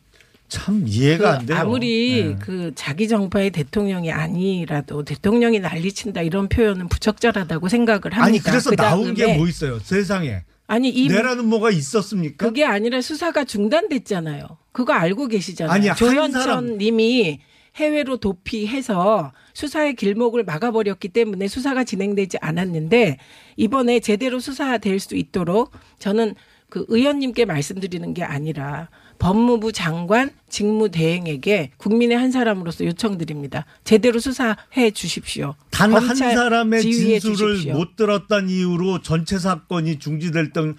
참 0.48 0.84
이해가 0.88 1.24
그 1.24 1.38
안 1.39 1.46
돼요. 1.48 1.58
아무리 1.58 2.24
네. 2.24 2.36
그 2.39 2.72
자기 2.75 3.08
정파의 3.08 3.50
대통령이 3.50 4.12
아니라도 4.12 5.03
대통령이 5.03 5.60
난리친다 5.60 6.22
이런 6.22 6.48
표현은 6.48 6.88
부적절하다고 6.88 7.67
생각을 7.67 8.01
합니다. 8.03 8.24
아니 8.24 8.39
그래서 8.39 8.70
나온 8.75 9.15
게 9.15 9.36
뭐 9.38 9.48
있어요? 9.48 9.79
세상에 9.79 10.44
아니 10.67 10.89
이 10.89 11.07
내라는 11.07 11.45
뭐가 11.45 11.69
있었습니까? 11.69 12.45
그게 12.45 12.65
아니라 12.65 13.01
수사가 13.01 13.43
중단됐잖아요. 13.43 14.57
그거 14.72 14.93
알고 14.93 15.27
계시잖아요. 15.27 15.74
아니, 15.74 15.88
한 15.88 15.95
조현천 15.95 16.77
님이 16.77 17.39
해외로 17.75 18.17
도피해서 18.17 19.34
수사의 19.53 19.95
길목을 19.95 20.43
막아버렸기 20.43 21.10
때문에 21.10 21.48
수사가 21.48 21.84
진행되지 21.84 22.38
않았는데 22.41 23.17
이번에 23.57 24.00
제대로 24.00 24.39
수사될 24.39 25.00
수 25.00 25.15
있도록 25.15 25.72
저는 26.00 26.36
그 26.69 26.86
의원님께 26.88 27.45
말씀드리는 27.45 28.13
게 28.13 28.24
아니라 28.24 28.89
법무부 29.19 29.72
장관 29.72 30.29
직무대행에게 30.50 31.72
국민의 31.77 32.17
한 32.17 32.31
사람으로서 32.31 32.86
요청드립니다. 32.86 33.65
제대로 33.84 34.19
수사해 34.19 34.91
주십시오. 34.93 35.55
단 35.72 35.93
한 35.93 36.15
사람의 36.15 36.81
진술을 36.81 37.36
주십시오. 37.36 37.74
못 37.74 37.95
들었다는 37.95 38.50
이유로 38.50 39.01
전체 39.01 39.39
사건이 39.39 40.00
중지될 40.00 40.51
정- 40.53 40.75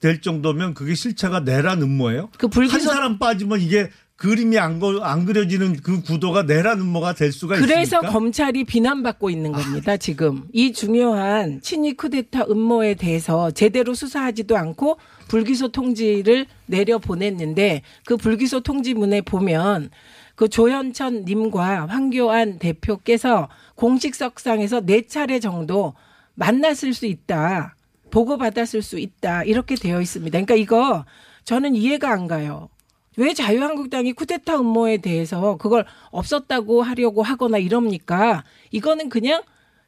될 0.00 0.20
정도면 0.20 0.74
그게 0.74 0.94
실체가 0.94 1.40
내란 1.40 1.82
음모예요? 1.82 2.30
그한 2.38 2.50
불기소 2.50 2.90
사람 2.90 3.18
빠지면 3.18 3.60
이게 3.60 3.90
그림이 4.16 4.58
안, 4.58 4.80
거- 4.80 5.00
안 5.00 5.24
그려지는 5.24 5.76
그 5.80 6.02
구도가 6.02 6.42
내란 6.42 6.80
음모가 6.80 7.14
될 7.14 7.30
수가 7.30 7.54
그래서 7.56 7.82
있습니까? 7.82 8.10
검찰이 8.12 8.64
비난받고 8.64 9.30
있는 9.30 9.52
겁니다, 9.52 9.96
지금. 9.96 10.44
이 10.52 10.72
중요한 10.72 11.60
친위 11.62 11.94
쿠데타 11.94 12.46
음모에 12.50 12.94
대해서 12.94 13.52
제대로 13.52 13.94
수사하지도 13.94 14.56
않고 14.56 14.98
불기소 15.28 15.68
통지를 15.68 16.46
내려 16.66 16.98
보냈는데 16.98 17.82
그 18.04 18.16
불기소 18.16 18.60
통지문에 18.60 19.20
보면 19.20 19.90
그 20.34 20.48
조현천 20.48 21.24
님과 21.24 21.86
황교안 21.86 22.58
대표께서 22.58 23.48
공식석상에서 23.74 24.80
네 24.82 25.02
차례 25.02 25.40
정도 25.40 25.94
만났을 26.34 26.94
수 26.94 27.06
있다. 27.06 27.74
보고받았을 28.10 28.82
수 28.82 28.98
있다. 28.98 29.44
이렇게 29.44 29.74
되어 29.74 30.00
있습니다. 30.00 30.30
그러니까 30.30 30.54
이거 30.54 31.04
저는 31.44 31.74
이해가 31.74 32.10
안 32.10 32.26
가요. 32.26 32.68
왜 33.16 33.34
자유한국당이 33.34 34.12
쿠데타 34.12 34.60
음모에 34.60 34.98
대해서 34.98 35.56
그걸 35.56 35.84
없었다고 36.10 36.82
하려고 36.82 37.22
하거나 37.22 37.58
이럽니까? 37.58 38.44
이거는 38.70 39.08
그냥 39.08 39.42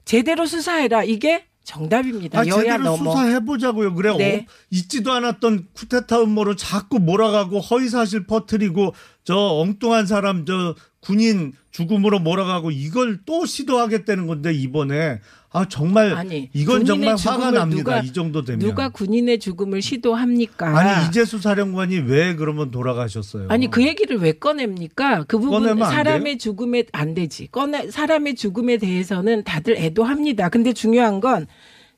제대로 0.04 0.46
수사해라. 0.46 1.04
이게 1.04 1.44
정답입니다. 1.64 2.40
아, 2.40 2.46
여야 2.46 2.62
제대로 2.62 2.84
넘어. 2.84 3.12
수사해 3.12 3.44
보자고요. 3.44 3.94
그래, 3.94 4.16
네. 4.16 4.46
어, 4.48 4.52
있지도 4.70 5.12
않았던 5.12 5.68
쿠데타 5.74 6.22
음모를 6.22 6.56
자꾸 6.56 6.98
몰아가고 6.98 7.60
허위사실 7.60 8.26
퍼뜨리고 8.26 8.94
저 9.24 9.36
엉뚱한 9.36 10.06
사람, 10.06 10.44
저 10.46 10.74
군인 11.00 11.52
죽음으로 11.70 12.18
몰아가고 12.18 12.70
이걸 12.70 13.20
또 13.24 13.46
시도하겠다는 13.46 14.26
건데 14.26 14.52
이번에 14.52 15.20
아 15.52 15.66
정말 15.68 16.12
아니, 16.14 16.48
이건 16.52 16.84
정말 16.84 17.16
화가 17.16 17.50
납니다. 17.50 17.78
누가- 17.78 17.98
이 18.00 18.12
정도 18.12 18.44
되면 18.44 18.60
누가 18.60 18.88
군인의 18.88 19.40
죽음을 19.40 19.82
시도합니까? 19.82 20.78
아니 20.78 21.08
이재수 21.08 21.38
사령관이 21.40 22.00
왜 22.00 22.34
그러면 22.36 22.70
돌아가셨어요? 22.70 23.46
아니 23.48 23.68
그 23.70 23.84
얘기를 23.84 24.18
왜 24.18 24.32
꺼냅니까? 24.32 25.24
그 25.24 25.38
부분 25.38 25.78
사람의 25.78 26.38
죽음에 26.38 26.84
안 26.92 27.14
되지. 27.14 27.48
꺼내 27.50 27.90
사람의 27.90 28.34
죽음에 28.36 28.76
대해서는 28.76 29.42
다들 29.44 29.76
애도합니다. 29.76 30.50
근데 30.50 30.72
중요한 30.72 31.20
건 31.20 31.46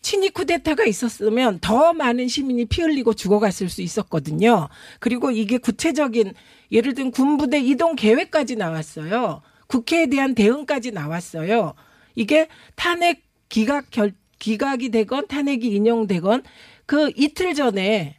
친위 0.02 0.30
쿠데타가 0.30 0.84
있었으면 0.84 1.60
더 1.60 1.92
많은 1.92 2.28
시민이 2.28 2.66
피 2.66 2.82
흘리고 2.82 3.14
죽어갔을 3.14 3.68
수 3.68 3.82
있었거든요. 3.82 4.68
그리고 4.98 5.30
이게 5.30 5.58
구체적인 5.58 6.34
예를 6.72 6.94
든 6.94 7.10
군부대 7.10 7.60
이동 7.60 7.94
계획까지 7.94 8.56
나왔어요. 8.56 9.42
국회에 9.68 10.06
대한 10.06 10.34
대응까지 10.34 10.90
나왔어요. 10.90 11.74
이게 12.14 12.48
탄핵 12.74 13.22
기각 13.48 13.90
결 13.90 14.12
기각이 14.38 14.90
되건 14.90 15.28
탄핵이 15.28 15.66
인용되건 15.66 16.42
그 16.84 17.12
이틀 17.16 17.54
전에 17.54 18.16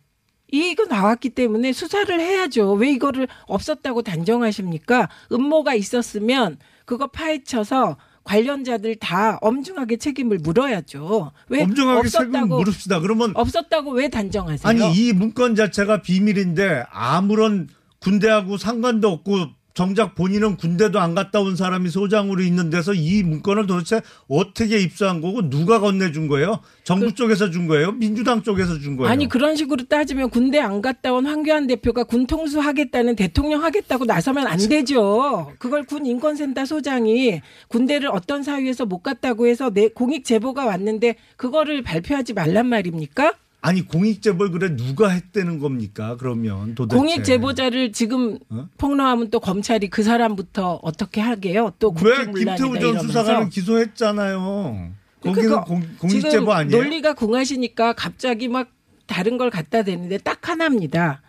이거 0.51 0.85
나왔기 0.85 1.31
때문에 1.31 1.73
수사를 1.73 2.17
해야죠. 2.17 2.73
왜 2.73 2.91
이거를 2.91 3.27
없었다고 3.47 4.03
단정하십니까? 4.03 5.09
음모가 5.31 5.73
있었으면 5.73 6.59
그거 6.85 7.07
파헤쳐서 7.07 7.97
관련자들 8.23 8.95
다 8.95 9.37
엄중하게 9.41 9.97
책임을 9.97 10.39
물어야죠. 10.39 11.31
왜 11.49 11.63
엄중하게 11.63 12.07
책임 12.09 12.27
없었다고 12.35 12.57
물읍시다. 12.59 12.99
그러면 13.01 13.31
없었다고 13.35 13.91
왜 13.91 14.09
단정하세요? 14.09 14.67
아니 14.69 14.93
이 14.95 15.13
문건 15.13 15.55
자체가 15.55 16.01
비밀인데 16.01 16.85
아무런 16.89 17.67
군대하고 17.99 18.57
상관도 18.57 19.09
없고 19.09 19.47
정작 19.73 20.13
본인은 20.13 20.57
군대도 20.57 20.99
안 20.99 21.15
갔다 21.15 21.39
온 21.39 21.55
사람이 21.55 21.89
소장으로 21.89 22.43
있는 22.43 22.69
데서 22.69 22.93
이 22.93 23.23
문건을 23.23 23.65
도대체 23.65 24.01
어떻게 24.27 24.77
입수한 24.79 25.19
거고 25.19 25.49
누가 25.49 25.79
건네준 25.79 26.27
거예요? 26.27 26.59
정부 26.83 27.13
쪽에서 27.15 27.49
준 27.49 27.67
거예요? 27.67 27.91
민주당 27.93 28.43
쪽에서 28.43 28.77
준 28.77 28.97
거예요? 28.97 29.07
그 29.07 29.11
아니 29.11 29.27
그런 29.27 29.55
식으로 29.55 29.85
따지면 29.85 30.29
군대 30.29 30.59
안 30.59 30.81
갔다 30.81 31.11
온 31.11 31.25
황교안 31.25 31.65
대표가 31.65 32.03
군 32.03 32.27
통수 32.27 32.59
하겠다는 32.59 33.15
대통령 33.15 33.63
하겠다고 33.63 34.05
나서면 34.05 34.45
안 34.45 34.57
되죠. 34.59 35.51
그걸 35.57 35.83
군 35.83 36.05
인권센터 36.05 36.65
소장이 36.65 37.41
군대를 37.69 38.09
어떤 38.09 38.43
사유에서 38.43 38.85
못 38.85 38.99
갔다고 38.99 39.47
해서 39.47 39.71
내 39.71 39.87
공익 39.89 40.23
제보가 40.23 40.65
왔는데 40.65 41.15
그거를 41.35 41.81
발표하지 41.81 42.33
말란 42.33 42.67
말입니까? 42.67 43.33
아니 43.65 43.81
공익 43.87 44.21
제보를 44.21 44.51
그래 44.51 44.75
누가 44.75 45.07
했다는 45.07 45.59
겁니까? 45.59 46.17
그러면 46.19 46.75
도대체 46.75 46.97
공익 46.97 47.23
제보자를 47.23 47.93
지금 47.93 48.37
어? 48.49 48.67
폭로하면 48.77 49.29
또 49.29 49.39
검찰이 49.39 49.89
그 49.89 50.03
사람부터 50.03 50.81
어떻게 50.83 51.21
하게요? 51.21 51.71
또왜 51.79 51.93
국정문란이다 51.93 52.55
김태우 52.57 52.93
전. 52.93 52.99
수사관은 53.07 53.49
기소했잖아요. 53.49 54.91
거기는 55.21 55.49
그거 55.49 55.63
공, 55.63 55.81
공익 55.97 56.29
제보 56.29 56.51
아니에요? 56.51 56.77
논리가 56.77 57.13
궁하시니까 57.13 57.93
갑자기 57.93 58.49
막 58.49 58.67
다른 59.07 59.37
걸 59.37 59.49
갖다 59.49 59.81
대는데 59.81 60.17
딱 60.17 60.49
하나입니다. 60.49 61.21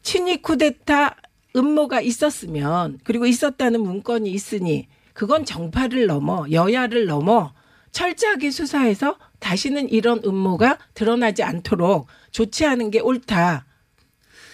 친위 0.00 0.40
쿠데타 0.40 1.16
음모가 1.54 2.00
있었으면 2.00 2.98
그리고 3.04 3.26
있었다는 3.26 3.82
문건이 3.82 4.30
있으니 4.30 4.86
그건 5.12 5.44
정파를 5.44 6.06
넘어 6.06 6.46
여야를 6.50 7.04
넘어 7.04 7.52
철저하게 7.92 8.50
수사해서 8.50 9.18
다시는 9.40 9.88
이런 9.90 10.20
음모가 10.24 10.78
드러나지 10.94 11.42
않도록 11.42 12.06
조치하는 12.32 12.90
게 12.90 13.00
옳다. 13.00 13.64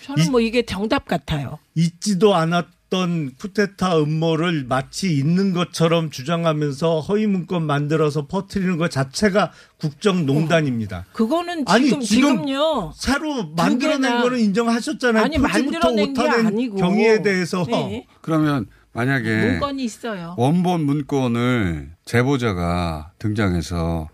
저는 0.05 0.25
이- 0.27 0.31
뭐 0.31 0.41
이게 0.41 0.63
정답 0.67 1.07
같아요. 1.07 1.59
있지도 1.75 2.35
않았던 2.35 3.37
쿠데타 3.39 3.99
음모를 4.01 4.65
마치 4.69 5.17
있는 5.17 5.55
것처럼 5.55 6.11
주장하면서 6.11 7.01
허위 7.01 7.27
문건 7.27 7.65
만들어서 7.67 8.27
퍼뜨리는 8.27 8.77
것 8.77 8.91
자체가 8.91 9.53
국정농단입니다. 9.79 11.07
그거는 11.13 11.65
아니, 11.67 11.87
지금 11.87 12.01
지금 12.01 12.37
지금 12.37 12.51
요. 12.53 12.93
새로 12.95 13.47
만들어낸 13.57 14.21
거는 14.21 14.39
인정하셨잖아요. 14.39 15.25
아니 15.25 15.39
만들어낸 15.39 16.13
게 16.13 16.29
아니고 16.29 16.77
경위에 16.77 17.23
대해서 17.23 17.65
네. 17.67 18.07
그러면 18.21 18.67
만약에 18.93 19.53
문건이 19.53 19.83
있어요. 19.83 20.35
원본 20.39 20.85
문건을 20.85 21.91
제보자가 22.05 23.11
등장해서 23.19 24.09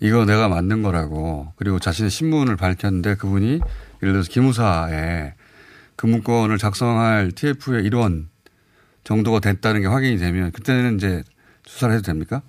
이거 0.00 0.24
내가 0.24 0.48
만든 0.48 0.82
거라고 0.82 1.52
그리고 1.56 1.78
자신의 1.78 2.10
신문을 2.10 2.56
밝혔는데 2.56 3.16
그분이 3.16 3.60
예를 4.02 4.12
들어서 4.14 4.30
기무사에 4.30 5.34
그 5.96 6.06
문건을 6.06 6.56
작성할 6.56 7.32
TF의 7.32 7.84
일원 7.84 8.28
정도가 9.04 9.40
됐다는 9.40 9.82
게 9.82 9.86
확인이 9.86 10.16
되면 10.18 10.50
그때는 10.52 10.96
이제 10.96 11.22
수사를 11.66 11.94
해도 11.94 12.02
됩니까? 12.02 12.40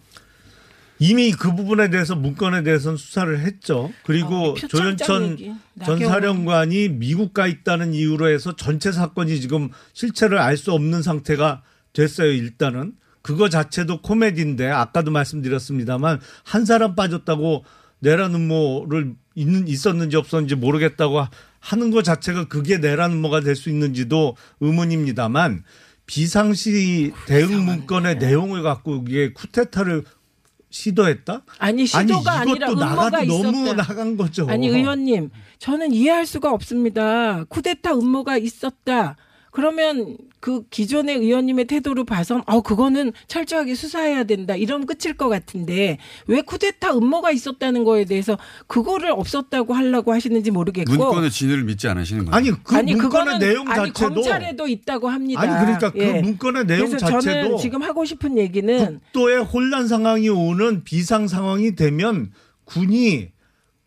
이미 1.00 1.32
그 1.32 1.56
부분에 1.56 1.90
대해서 1.90 2.16
문건에 2.16 2.62
대해서는 2.64 2.96
수사를 2.96 3.40
했죠. 3.40 3.92
그리고 4.04 4.52
어, 4.52 4.54
표창장 4.54 4.98
조현천 4.98 5.32
얘기. 5.32 5.52
전. 5.84 6.00
사령관이 6.00 6.90
미국 6.90 7.34
가 7.34 7.48
있다는 7.48 7.94
이유로 7.96 8.30
해서 8.30 8.56
전체 8.56 8.92
사건이 8.92 9.42
지금 9.42 9.70
실체를 9.94 10.38
알 10.38 10.58
수 10.58 10.72
없는 10.74 11.02
상태가 11.02 11.64
됐어요. 11.94 12.32
일단은 12.32 12.94
그거 13.22 13.50
자체도 13.50 14.02
코미디인데 14.02 14.68
아까도 14.70 15.12
말씀드렸습니다만 15.12 16.20
한 16.44 16.66
사람 16.66 16.96
빠졌다고 16.96 17.64
내란 18.00 18.34
음모를 18.34 19.14
있는 19.36 19.68
있었는지 19.68 20.18
없었는지 20.18 20.56
모르겠다고 20.56 21.24
하는 21.60 21.92
것 21.92 22.04
자체가 22.04 22.48
그게 22.48 22.78
내란 22.80 23.12
음모가 23.12 23.42
될 23.42 23.56
수 23.56 23.70
있는지도 23.70 24.36
의문입니다만 24.60 25.64
비상시 26.08 27.14
대응 27.28 27.64
문건의 27.66 28.18
내용을 28.18 28.64
갖고 28.64 29.04
이게 29.08 29.32
쿠데타를 29.34 30.04
시도했다? 30.72 31.44
아니 31.60 31.86
시도가 31.86 32.32
아니, 32.32 32.52
아니라 32.52 32.68
이것도 32.68 32.82
음모가 32.82 32.96
나가 33.10 33.24
있었다. 33.24 33.52
너무 33.52 33.74
나간 33.74 34.18
거죠. 34.18 34.48
아니 34.50 34.68
의원님, 34.68 35.30
저는 35.60 35.94
이해할 35.94 36.26
수가 36.26 36.52
없습니다. 36.52 37.44
쿠데타 37.50 37.94
음모가 37.94 38.38
있었다. 38.38 39.16
그러면 39.52 40.18
그 40.40 40.64
기존의 40.70 41.18
의원님의 41.18 41.66
태도를 41.66 42.06
봐선 42.06 42.42
어 42.48 42.62
그거는 42.62 43.12
철저하게 43.28 43.76
수사해야 43.76 44.24
된다 44.24 44.56
이러면 44.56 44.88
끝일 44.88 45.16
것 45.16 45.30
같은데 45.30 45.98
왜 46.26 46.42
쿠데타 46.42 46.96
음모가 46.98 47.32
있었다는 47.32 47.84
거에 47.84 48.06
대해서 48.06 48.38
그거를 48.68 49.12
없었다고 49.12 49.74
하려고 49.74 50.14
하시는지 50.14 50.50
모르겠고 50.50 50.92
문건의 50.92 51.30
진위를 51.30 51.64
믿지 51.66 51.88
않으시는 51.88 52.26
거예요. 52.26 52.36
아니 52.36 52.64
그 52.64 52.76
아니 52.76 52.96
문건의 52.96 53.10
그거는 53.10 53.40
내용 53.40 53.70
아니 53.70 53.94
자체도 53.94 54.14
검찰에도 54.14 54.68
있다고 54.68 55.10
합니다. 55.10 55.42
아니 55.42 55.52
그러니까 55.52 55.92
그 55.92 56.00
예. 56.00 56.22
문건의 56.22 56.66
내용 56.66 56.88
그래서 56.88 56.98
자체도 56.98 57.22
저는 57.22 57.58
지금 57.58 57.82
하고 57.84 58.06
싶은 58.06 58.38
얘기는 58.38 59.00
국도의 59.00 59.44
혼란 59.44 59.88
상황이 59.88 60.30
오는 60.30 60.84
비상 60.84 61.28
상황이 61.28 61.76
되면 61.76 62.32
군이 62.64 63.32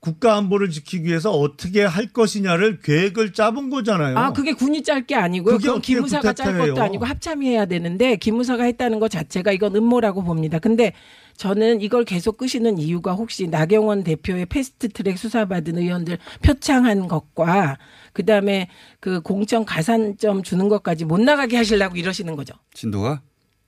국가 0.04 0.36
안보를 0.36 0.68
지키기 0.68 1.06
위해서 1.06 1.30
어떻게 1.30 1.82
할 1.82 2.08
것이냐를 2.08 2.80
계획을 2.80 3.32
짜본 3.32 3.70
거잖아요. 3.70 4.18
아, 4.18 4.34
그게 4.34 4.52
군이 4.52 4.82
짤 4.82 5.06
게 5.06 5.14
아니고요. 5.14 5.56
그게 5.56 5.66
그건 5.66 5.80
기무사가 5.80 6.34
짤? 6.34 6.58
것도 6.58 6.82
아니고 6.82 7.06
합참이 7.06 7.48
해야 7.48 7.64
되는데 7.64 8.16
기무사가 8.16 8.64
했다는 8.64 9.00
것 9.00 9.10
자체가 9.10 9.52
이건 9.52 9.74
음모라고 9.74 10.22
봅니다. 10.22 10.58
근데 10.58 10.92
저는 11.38 11.80
이걸 11.80 12.04
계속 12.04 12.36
끄시는 12.36 12.78
이유가 12.78 13.14
혹시 13.14 13.46
나경원 13.48 14.04
대표의 14.04 14.44
패스트트랙 14.46 15.18
수사받은 15.18 15.78
의원들 15.78 16.18
표창한 16.42 17.08
것과 17.08 17.78
그다음에 18.12 18.68
그 19.00 19.22
공천 19.22 19.64
가산점 19.64 20.42
주는 20.42 20.68
것까지 20.68 21.06
못 21.06 21.18
나가게 21.18 21.56
하시려고 21.56 21.96
이러시는 21.96 22.36
거죠. 22.36 22.52
진도가 22.74 23.22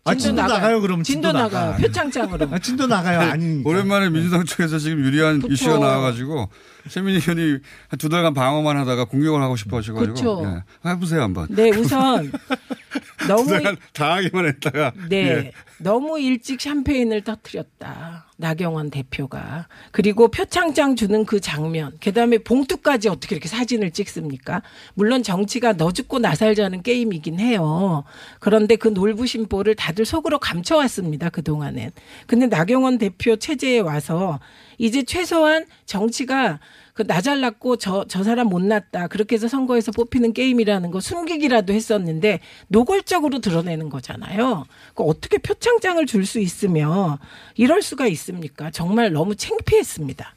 아, 0.06 0.14
진도 0.14 0.42
나가요, 0.42 0.80
그럼 0.80 1.02
진도, 1.02 1.28
진도 1.28 1.38
나가요. 1.38 1.66
나가. 1.72 1.76
표창장으로. 1.78 2.48
아, 2.52 2.58
진도 2.58 2.86
나가요. 2.86 3.20
아니 3.32 3.62
오랜만에 3.64 4.08
민주당 4.10 4.44
쪽에서 4.44 4.78
지금 4.78 5.00
유리한 5.00 5.40
그쵸. 5.40 5.52
이슈가 5.52 5.78
나와가지고 5.78 6.48
최민희 6.88 7.18
의원이 7.26 7.58
한 7.88 7.98
두 7.98 8.08
달간 8.08 8.32
방어만 8.34 8.76
하다가 8.78 9.06
공격을 9.06 9.40
하고 9.42 9.56
싶어 9.56 9.78
하셔가지고 9.78 10.14
그쵸. 10.14 10.42
예. 10.84 10.88
해보세요 10.90 11.22
한번. 11.22 11.46
네, 11.50 11.70
우선 11.70 12.30
두 12.30 12.85
너무 13.28 13.48
달간 13.50 13.76
당하기만 13.92 14.46
했다가 14.46 14.92
네. 15.08 15.16
예. 15.16 15.52
너무 15.78 16.18
일찍 16.18 16.60
샴페인을 16.60 17.22
터뜨렸다. 17.22 18.26
나경원 18.38 18.90
대표가. 18.90 19.68
그리고 19.90 20.28
표창장 20.28 20.96
주는 20.96 21.24
그 21.26 21.40
장면. 21.40 21.92
그 22.02 22.12
다음에 22.12 22.38
봉투까지 22.38 23.08
어떻게 23.08 23.34
이렇게 23.34 23.48
사진을 23.48 23.90
찍습니까? 23.90 24.62
물론 24.94 25.22
정치가 25.22 25.74
너 25.74 25.92
죽고 25.92 26.18
나 26.18 26.34
살자는 26.34 26.82
게임이긴 26.82 27.40
해요. 27.40 28.04
그런데 28.40 28.76
그 28.76 28.88
놀부심보를 28.88 29.74
다들 29.74 30.04
속으로 30.06 30.38
감춰왔습니다. 30.38 31.28
그동안엔. 31.28 31.90
근데 32.26 32.46
나경원 32.46 32.98
대표 32.98 33.36
체제에 33.36 33.80
와서 33.80 34.40
이제 34.78 35.02
최소한 35.02 35.66
정치가 35.84 36.58
그 36.96 37.02
나 37.06 37.20
잘났고 37.20 37.76
저, 37.76 38.06
저 38.08 38.24
사람 38.24 38.48
못났다. 38.48 39.08
그렇게 39.08 39.34
해서 39.36 39.48
선거에서 39.48 39.92
뽑히는 39.92 40.32
게임이라는 40.32 40.90
거 40.90 40.98
숨기기라도 41.00 41.74
했었는데 41.74 42.40
노골적으로 42.68 43.40
드러내는 43.40 43.90
거잖아요. 43.90 44.64
그 44.94 45.02
어떻게 45.04 45.38
표창장을 45.38 46.04
줄 46.06 46.24
수 46.26 46.40
있으며 46.40 47.18
이럴 47.54 47.82
수가 47.82 48.06
있습니까? 48.08 48.70
정말 48.70 49.12
너무 49.12 49.36
창피했습니다. 49.36 50.34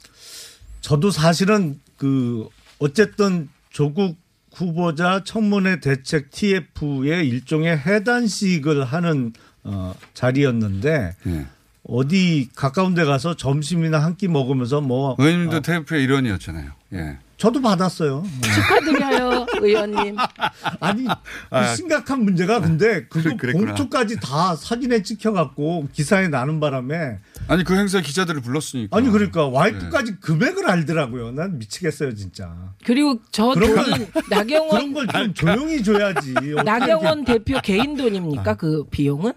저도 0.82 1.10
사실은 1.10 1.80
그 1.96 2.46
어쨌든 2.78 3.48
조국 3.70 4.16
후보자 4.54 5.22
청문회 5.24 5.80
대책 5.80 6.30
TF의 6.30 7.26
일종의 7.26 7.78
해단식을 7.78 8.84
하는 8.84 9.32
어, 9.64 9.94
자리였는데 10.14 11.16
예. 11.26 11.46
어디 11.90 12.48
가까운 12.54 12.94
데 12.94 13.04
가서 13.04 13.34
점심이나 13.34 13.98
한 13.98 14.16
끼 14.16 14.28
먹으면서 14.28 14.80
뭐 14.80 15.16
의원님도 15.18 15.60
테이프의 15.62 16.02
일원이었잖아요. 16.04 16.70
예. 16.94 17.18
저도 17.38 17.62
받았어요. 17.62 18.22
축하드려요, 18.42 19.46
의원님. 19.62 20.16
아니 20.80 21.04
그 21.04 21.10
아. 21.48 21.74
심각한 21.74 22.22
문제가 22.24 22.60
근데 22.60 23.06
그거 23.08 23.34
그랬구나. 23.34 23.74
봉투까지 23.74 24.20
다 24.20 24.54
사진에 24.56 25.02
찍혀갖고 25.02 25.88
기사에 25.94 26.28
나는 26.28 26.60
바람에 26.60 27.18
아니 27.48 27.64
그 27.64 27.74
행사에 27.76 28.02
기자들을 28.02 28.42
불렀으니까. 28.42 28.94
아니 28.94 29.08
그러니까 29.08 29.44
네. 29.44 29.50
와이프까지 29.56 30.16
금액을 30.20 30.68
알더라고요. 30.68 31.30
난 31.32 31.58
미치겠어요 31.58 32.14
진짜. 32.14 32.52
그리고 32.84 33.20
저 33.32 33.48
그런 33.54 33.74
돈은 33.74 33.84
그런 34.10 34.22
나경원 34.28 34.92
걸좀 34.92 35.32
조용히 35.32 35.82
줘야지. 35.82 36.34
나경원 36.64 37.24
대표 37.24 37.58
개인 37.62 37.96
돈입니까? 37.96 38.56
그 38.56 38.84
비용은? 38.90 39.32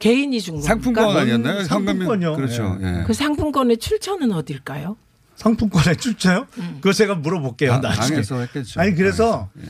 개인이 0.00 0.40
준 0.40 0.54
겁니까? 0.56 0.68
상품권 0.74 1.16
아니었나요? 1.16 1.58
음, 1.60 1.64
상품권이요. 1.64 2.34
그렇죠. 2.36 2.78
예. 2.82 3.04
그 3.06 3.12
상품권의 3.12 3.76
출처는 3.78 4.32
어딜까요? 4.32 4.96
상품권에 5.36 5.94
출처요? 5.96 6.46
그거 6.80 6.92
제가 6.92 7.14
물어볼게요. 7.14 7.70
당- 7.72 7.80
나중에. 7.82 8.08
당에서 8.16 8.40
했겠죠. 8.40 8.80
아니 8.80 8.94
그래서. 8.94 9.48
예. 9.58 9.64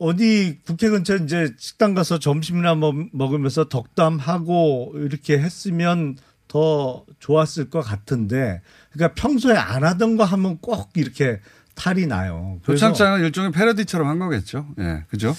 어디 0.00 0.58
국회 0.64 0.88
근처 0.90 1.16
이제 1.16 1.52
식당 1.58 1.92
가서 1.92 2.20
점심이나 2.20 2.76
먹- 2.76 3.08
먹으면서 3.12 3.68
덕담하고 3.68 4.92
이렇게 4.94 5.38
했으면 5.40 6.16
더 6.46 7.04
좋았을 7.18 7.68
것 7.68 7.80
같은데 7.80 8.62
그러니까 8.92 9.20
평소에 9.20 9.56
안 9.56 9.82
하던 9.84 10.16
거 10.16 10.22
하면 10.24 10.58
꼭 10.60 10.90
이렇게 10.94 11.40
탈이 11.74 12.06
나요. 12.06 12.60
표창장은 12.64 13.20
일종의 13.24 13.50
패러디처럼 13.50 14.06
한 14.06 14.20
거겠죠. 14.20 14.68
예, 14.78 15.04
그죠? 15.08 15.34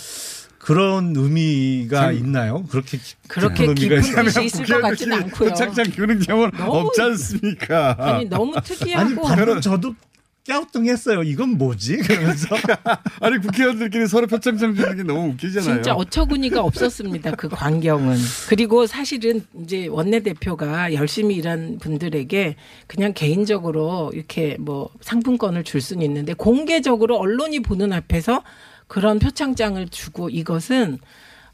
그런 0.59 1.13
의미가 1.15 2.01
참- 2.01 2.13
있나요? 2.13 2.63
그렇게 2.69 2.99
그렇게 3.27 3.65
깊은 3.65 3.77
의미가 3.77 3.95
깊은 4.01 4.09
있나요? 4.09 4.25
뜻이 4.25 4.43
있을 4.45 4.65
것 4.65 4.81
같지는 4.81 5.17
않고요. 5.17 5.49
표창장 5.49 5.85
교는 5.91 6.19
경우는 6.19 6.51
너무- 6.57 6.87
없지 6.87 7.01
않습니까? 7.01 7.95
아니 7.97 8.25
너무 8.25 8.53
아니 8.55 8.63
특이하고 8.65 9.21
방금 9.23 9.61
저도 9.61 9.95
깨우뚱했어요. 10.43 11.21
이건 11.23 11.57
뭐지? 11.59 11.97
그러면서 11.97 12.55
아니 13.21 13.37
국회의원들끼리 13.39 14.07
서로 14.07 14.25
표창장 14.25 14.73
주는 14.73 14.95
게 14.97 15.03
너무 15.03 15.29
웃기잖아요. 15.33 15.75
진짜 15.75 15.93
어처구니가 15.93 16.61
없었습니다. 16.61 17.31
그 17.35 17.49
광경은. 17.49 18.17
그리고 18.49 18.87
사실은 18.87 19.45
이제 19.63 19.85
원내 19.87 20.21
대표가 20.21 20.93
열심히 20.93 21.35
일한 21.35 21.77
분들에게 21.79 22.55
그냥 22.87 23.13
개인적으로 23.13 24.09
이렇게 24.13 24.57
뭐 24.59 24.89
상품권을 25.01 25.63
줄 25.65 25.81
수는 25.81 26.03
있는데 26.05 26.33
공개적으로 26.33 27.17
언론이 27.19 27.59
보는 27.59 27.93
앞에서 27.93 28.41
그런 28.89 29.19
표창장을 29.19 29.87
주고 29.89 30.29
이것은 30.29 30.99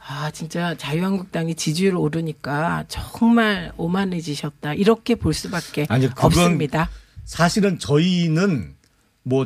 아 0.08 0.32
진짜 0.32 0.76
자유한국당이 0.76 1.54
지지율 1.56 1.96
오르니까 1.96 2.86
정말 2.88 3.72
오만해지셨다 3.78 4.74
이렇게 4.74 5.14
볼 5.16 5.34
수밖에 5.36 5.86
아니, 5.90 6.08
없습니다. 6.18 6.90
사실은 7.26 7.78
저희는 7.78 8.74
뭐 9.24 9.46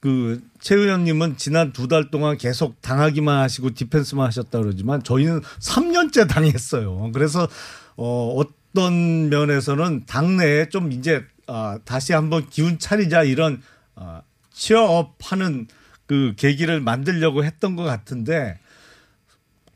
그 0.00 0.40
최 0.60 0.74
의원님은 0.76 1.36
지난 1.38 1.72
두 1.72 1.86
달 1.88 2.10
동안 2.10 2.36
계속 2.36 2.80
당하기만 2.82 3.38
하시고 3.42 3.70
디펜스만 3.74 4.26
하셨다 4.28 4.60
그러지만 4.60 5.02
저희는 5.02 5.40
3년째 5.60 6.28
당했어요. 6.28 7.10
그래서 7.12 7.48
어 7.96 8.34
어떤 8.36 9.28
면에서는 9.28 10.06
당내에 10.06 10.68
좀 10.70 10.90
이제 10.92 11.24
아 11.46 11.78
다시 11.84 12.12
한번 12.12 12.48
기운 12.48 12.78
차리자 12.78 13.22
이런 13.24 13.60
아 13.96 14.22
취업하는 14.52 15.66
그 16.12 16.34
계기를 16.36 16.80
만들려고 16.82 17.42
했던 17.42 17.74
것 17.74 17.84
같은데 17.84 18.58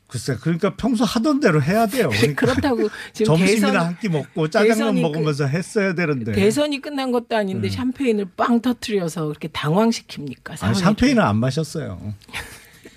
글쎄 0.05 0.37
그러니까 0.39 0.75
평소 0.75 1.03
하던 1.03 1.39
대로 1.39 1.63
해야 1.63 1.87
돼요. 1.87 2.09
그러니까 2.13 2.45
그렇다고 2.45 2.89
지금 3.11 3.35
점심이나 3.35 3.67
대선 3.71 3.85
한끼 3.87 4.07
먹고 4.07 4.47
짜장면 4.47 4.77
대선이 4.77 5.01
그- 5.01 5.07
먹으면서 5.07 5.47
했어야 5.47 5.95
되는데. 5.95 6.33
대선이 6.33 6.79
끝난 6.79 7.11
것도 7.11 7.35
아닌데 7.35 7.69
샴페인을 7.69 8.27
빵 8.37 8.61
터트려서 8.61 9.25
그렇게 9.25 9.47
당황시킵니까? 9.47 10.51
아, 10.51 10.55
사회를. 10.57 10.79
샴페인은 10.79 11.23
안 11.23 11.37
마셨어요. 11.37 12.13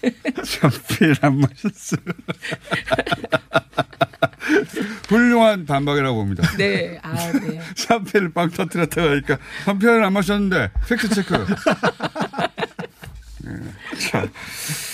샴페인 0.45 1.15
안 1.23 1.41
마셨어요. 1.41 2.01
훌륭한 5.09 5.67
반박이라고 5.67 6.17
봅니다. 6.17 6.49
네, 6.57 6.99
아, 7.03 7.15
네. 7.33 7.61
샴페인을 7.75 8.33
빵 8.33 8.51
터뜨렸다고 8.51 9.09
하니까 9.09 9.39
샴페인을 9.65 10.05
안 10.05 10.13
마셨는데 10.13 10.71
팩트 10.89 11.09
체크. 11.15 11.47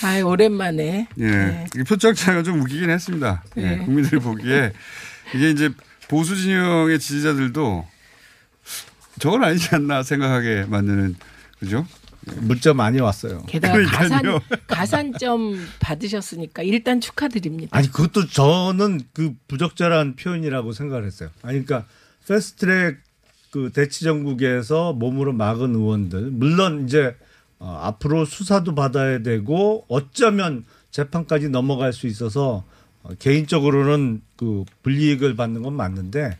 아, 0.03 0.19
오랜만에. 0.21 1.07
예. 1.17 1.25
네. 1.25 1.65
이 1.75 1.83
표창장은 1.83 2.43
좀 2.43 2.61
웃기긴 2.61 2.89
했습니다. 2.89 3.43
예. 3.57 3.61
네. 3.61 3.77
국민들이 3.79 4.19
보기에 4.19 4.73
이게 5.35 5.49
이제 5.49 5.69
보수 6.07 6.35
진영의 6.35 6.99
지지자들도 6.99 7.85
저건 9.19 9.43
아니지 9.43 9.75
않나 9.75 10.03
생각하게 10.03 10.65
만드는 10.69 11.15
그죠? 11.59 11.85
문자 12.41 12.73
많이 12.73 12.99
왔어요. 12.99 13.43
게다가 13.47 13.81
가산 13.89 14.21
그러니까요. 14.21 14.59
가산점 14.67 15.65
받으셨으니까 15.79 16.61
일단 16.63 16.99
축하드립니다. 16.99 17.75
아니 17.77 17.89
그것도 17.91 18.27
저는 18.27 19.01
그 19.13 19.33
부적절한 19.47 20.17
표현이라고 20.17 20.73
생각을 20.73 21.05
했어요. 21.05 21.29
아니 21.41 21.63
그러니까 21.65 21.87
패스트트랙 22.27 22.97
그 23.51 23.71
대치 23.73 24.03
정국에서 24.03 24.93
몸으로 24.93 25.33
막은 25.33 25.73
의원들 25.73 26.31
물론 26.31 26.85
이제 26.85 27.15
어, 27.59 27.79
앞으로 27.81 28.25
수사도 28.25 28.75
받아야 28.75 29.19
되고 29.19 29.85
어쩌면 29.87 30.65
재판까지 30.91 31.49
넘어갈 31.49 31.93
수 31.93 32.07
있어서 32.07 32.63
어, 33.03 33.09
개인적으로는 33.19 34.21
그 34.35 34.63
불이익을 34.83 35.35
받는 35.35 35.63
건 35.63 35.73
맞는데 35.73 36.37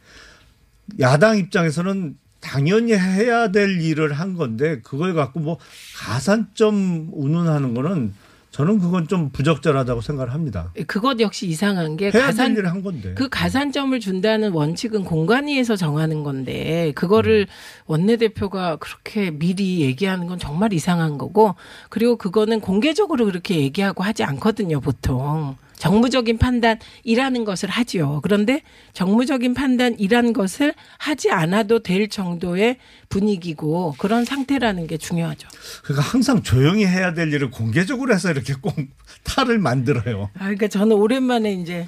야당 0.99 1.37
입장에서는 1.37 2.17
당연히 2.39 2.93
해야 2.93 3.51
될 3.51 3.81
일을 3.81 4.13
한 4.13 4.35
건데 4.35 4.79
그걸 4.81 5.13
갖고 5.13 5.39
뭐 5.39 5.57
가산점 5.97 7.09
운운하는 7.11 7.73
거는 7.73 8.13
저는 8.57 8.79
그건 8.79 9.07
좀 9.07 9.29
부적절하다고 9.29 10.01
생각을 10.01 10.33
합니다. 10.33 10.73
그것 10.87 11.19
역시 11.19 11.45
이상한 11.45 11.95
게 11.95 12.05
해야 12.05 12.25
가산 12.25 12.55
될 12.55 12.57
일을 12.57 12.71
한 12.71 12.81
건데. 12.81 13.13
그 13.13 13.29
가산점을 13.29 13.99
준다는 13.99 14.51
원칙은 14.51 15.03
공관위에서 15.03 15.75
정하는 15.75 16.23
건데 16.23 16.91
그거를 16.95 17.45
원내대표가 17.85 18.77
그렇게 18.77 19.29
미리 19.29 19.81
얘기하는 19.81 20.25
건 20.25 20.39
정말 20.39 20.73
이상한 20.73 21.19
거고 21.19 21.53
그리고 21.89 22.15
그거는 22.15 22.59
공개적으로 22.59 23.25
그렇게 23.25 23.57
얘기하고 23.57 24.03
하지 24.03 24.23
않거든요 24.23 24.79
보통 24.79 25.55
정무적인 25.77 26.37
판단이라는 26.37 27.45
것을 27.45 27.69
하지요 27.69 28.19
그런데 28.23 28.61
정무적인 28.93 29.53
판단이란 29.53 30.33
것을 30.33 30.73
하지 30.97 31.31
않아도 31.31 31.81
될 31.83 32.09
정도의 32.09 32.77
분위기고 33.09 33.95
그런 33.97 34.25
상태라는 34.25 34.87
게 34.87 34.97
중요하죠. 34.97 35.47
그러니까 35.83 36.09
항상 36.09 36.43
조용히 36.43 36.85
해야 36.85 37.13
될 37.13 37.31
일을 37.31 37.51
공개적으로 37.51 38.13
해서 38.13 38.31
이렇게 38.31 38.53
꼭 38.53 38.75
탈을 39.23 39.59
만들어요. 39.59 40.29
아 40.35 40.39
그러니까 40.39 40.67
저는 40.67 40.95
오랜만에 40.95 41.53
이제 41.53 41.87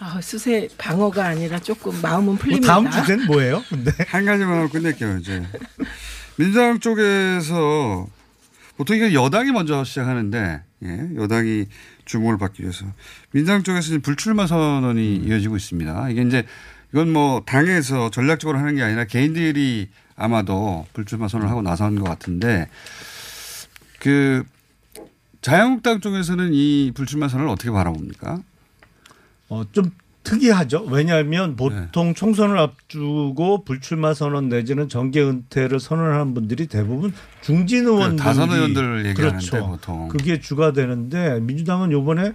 아, 0.00 0.20
수세 0.20 0.68
방어가 0.78 1.26
아니라 1.26 1.58
조금 1.58 2.00
마음은 2.00 2.24
뭐 2.24 2.34
풀립니다. 2.36 2.72
다음 2.72 2.90
주제는 2.90 3.26
뭐예요? 3.26 3.62
근데 3.68 3.90
한 4.08 4.24
가지만 4.24 4.68
끝낼게요, 4.68 5.18
이제. 5.18 5.42
민주당 6.36 6.80
쪽에서 6.80 8.06
보통 8.76 8.96
이게 8.96 9.12
여당이 9.12 9.52
먼저 9.52 9.84
시작하는데, 9.84 10.62
예, 10.84 11.08
여당이 11.16 11.66
주목을 12.04 12.38
받기 12.38 12.62
위해서. 12.62 12.86
민주당 13.30 13.62
쪽에서 13.62 13.82
지금 13.82 14.00
불출마 14.00 14.46
선언이 14.46 15.16
이어지고 15.16 15.56
있습니다. 15.56 16.10
이게 16.10 16.22
이제 16.22 16.44
이건 16.92 17.12
뭐 17.12 17.42
당에서 17.44 18.10
전략적으로 18.10 18.58
하는 18.58 18.76
게 18.76 18.82
아니라 18.82 19.04
개인들이 19.04 19.88
아마도 20.16 20.86
불출마 20.92 21.28
선언을 21.28 21.50
하고 21.50 21.62
나선 21.62 21.96
것 21.96 22.04
같은데 22.04 22.68
그 23.98 24.44
자유한국당 25.40 26.00
쪽에서는 26.00 26.50
이 26.52 26.92
불출마 26.94 27.28
선언을 27.28 27.50
어떻게 27.50 27.70
바라봅니까? 27.70 28.40
어, 29.48 29.64
좀 29.72 29.90
특이하죠. 30.24 30.86
왜냐하면 30.90 31.54
보통 31.54 32.14
총선을 32.14 32.58
앞두고 32.58 33.64
불출마 33.64 34.14
선언 34.14 34.48
내지는 34.48 34.88
정계 34.88 35.22
은퇴를 35.22 35.78
선언하는 35.78 36.34
분들이 36.34 36.66
대부분 36.66 37.12
중진 37.42 37.84
그 37.84 38.16
다선 38.16 38.50
의원들을 38.50 39.06
얘기하는데 39.06 39.50
그렇죠. 39.50 39.66
보통. 39.66 40.08
그게 40.08 40.40
주가 40.40 40.72
되는데 40.72 41.40
민주당은 41.40 41.92
요번에 41.92 42.32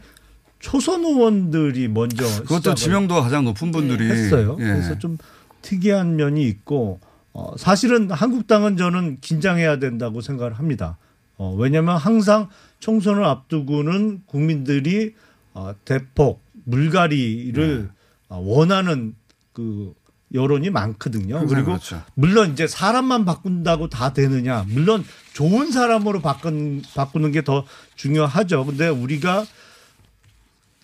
초선 0.59 1.03
의원들이 1.03 1.87
먼저 1.87 2.23
그것도 2.43 2.75
지명도가 2.75 3.21
가장 3.21 3.43
높은 3.43 3.71
분들이 3.71 4.09
했어요. 4.09 4.55
예. 4.59 4.63
그래서 4.63 4.97
좀 4.99 5.17
특이한 5.61 6.15
면이 6.15 6.43
있고 6.47 6.99
어, 7.33 7.53
사실은 7.57 8.11
한국당은 8.11 8.77
저는 8.77 9.17
긴장해야 9.21 9.79
된다고 9.79 10.21
생각을 10.21 10.53
합니다. 10.53 10.97
어, 11.37 11.55
왜냐하면 11.57 11.97
항상 11.97 12.49
총선을 12.79 13.23
앞두고는 13.25 14.23
국민들이 14.25 15.15
어, 15.53 15.73
대폭 15.85 16.41
물갈이를 16.69 17.83
네. 17.83 17.89
어, 18.29 18.37
원하는 18.37 19.15
그 19.53 19.93
여론이 20.33 20.69
많거든요. 20.69 21.45
그리고 21.47 21.67
그렇죠. 21.67 22.03
물론 22.13 22.51
이제 22.51 22.67
사람만 22.67 23.25
바꾼다고 23.25 23.89
다 23.89 24.13
되느냐? 24.13 24.63
물론 24.69 25.03
좋은 25.33 25.71
사람으로 25.71 26.21
바꾼 26.21 26.83
바꾸는 26.95 27.31
게 27.31 27.41
더 27.41 27.65
중요하죠. 27.95 28.65
근데 28.65 28.87
우리가 28.89 29.45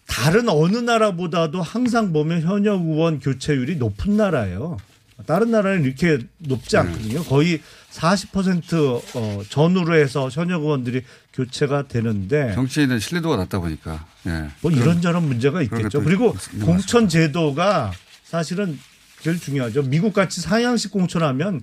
다른 0.08 0.50
어느 0.50 0.78
나라보다도 0.78 1.62
항상 1.62 2.14
보면 2.14 2.42
현역 2.42 2.82
의원 2.86 3.20
교체율이 3.20 3.76
높은 3.76 4.18
나라예요. 4.18 4.78
다른 5.26 5.52
나라는 5.52 5.86
이렇게 5.86 6.20
높지 6.40 6.76
않거든요. 6.78 7.24
거의 7.24 7.62
40% 7.92 9.16
어, 9.16 9.44
전후로 9.50 9.96
해서 9.96 10.30
현역 10.30 10.64
의원들이 10.64 11.04
교체가 11.34 11.88
되는데 11.88 12.54
정치인은 12.54 13.00
신뢰도가 13.00 13.38
낮다 13.38 13.60
보니까. 13.60 14.06
예. 14.28 14.50
뭐 14.62 14.72
이런저런 14.72 15.26
문제가 15.26 15.62
있겠죠. 15.62 16.02
그리고 16.02 16.36
공천 16.64 17.08
제도가 17.08 17.94
사실은 18.24 18.78
제일 19.22 19.40
중요하죠. 19.40 19.84
미국 19.84 20.14
같이 20.14 20.42
상향식 20.42 20.92
공천하면 20.92 21.62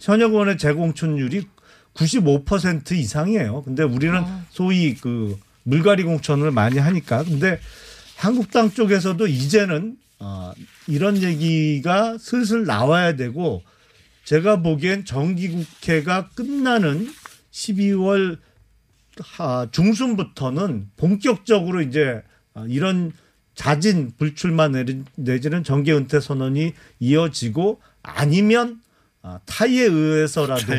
현역 0.00 0.32
의원의 0.32 0.58
재공천율이 0.58 1.46
95% 1.94 2.92
이상이에요. 2.92 3.62
근데 3.62 3.82
우리는 3.82 4.22
소위 4.50 4.94
그 4.94 5.38
물갈이 5.62 6.02
공천을 6.02 6.50
많이 6.50 6.78
하니까. 6.78 7.22
근데 7.24 7.60
한국당 8.16 8.70
쪽에서도 8.72 9.26
이제는 9.26 9.96
어, 10.20 10.52
이런 10.86 11.22
얘기가 11.22 12.18
슬슬 12.18 12.64
나와야 12.64 13.14
되고 13.16 13.62
제가 14.24 14.62
보기엔 14.62 15.04
정기국회가 15.04 16.28
끝나는 16.34 17.08
12월 17.52 18.38
하- 19.20 19.66
중순부터는 19.70 20.90
본격적으로 20.96 21.80
이제 21.82 22.22
아, 22.54 22.64
이런 22.68 23.12
자진 23.54 24.12
불출마 24.16 24.68
내지는 25.16 25.64
정계 25.64 25.92
은퇴 25.92 26.20
선언이 26.20 26.72
이어지고 27.00 27.80
아니면 28.02 28.80
아, 29.22 29.40
타의에 29.46 29.84
의해서라도. 29.84 30.72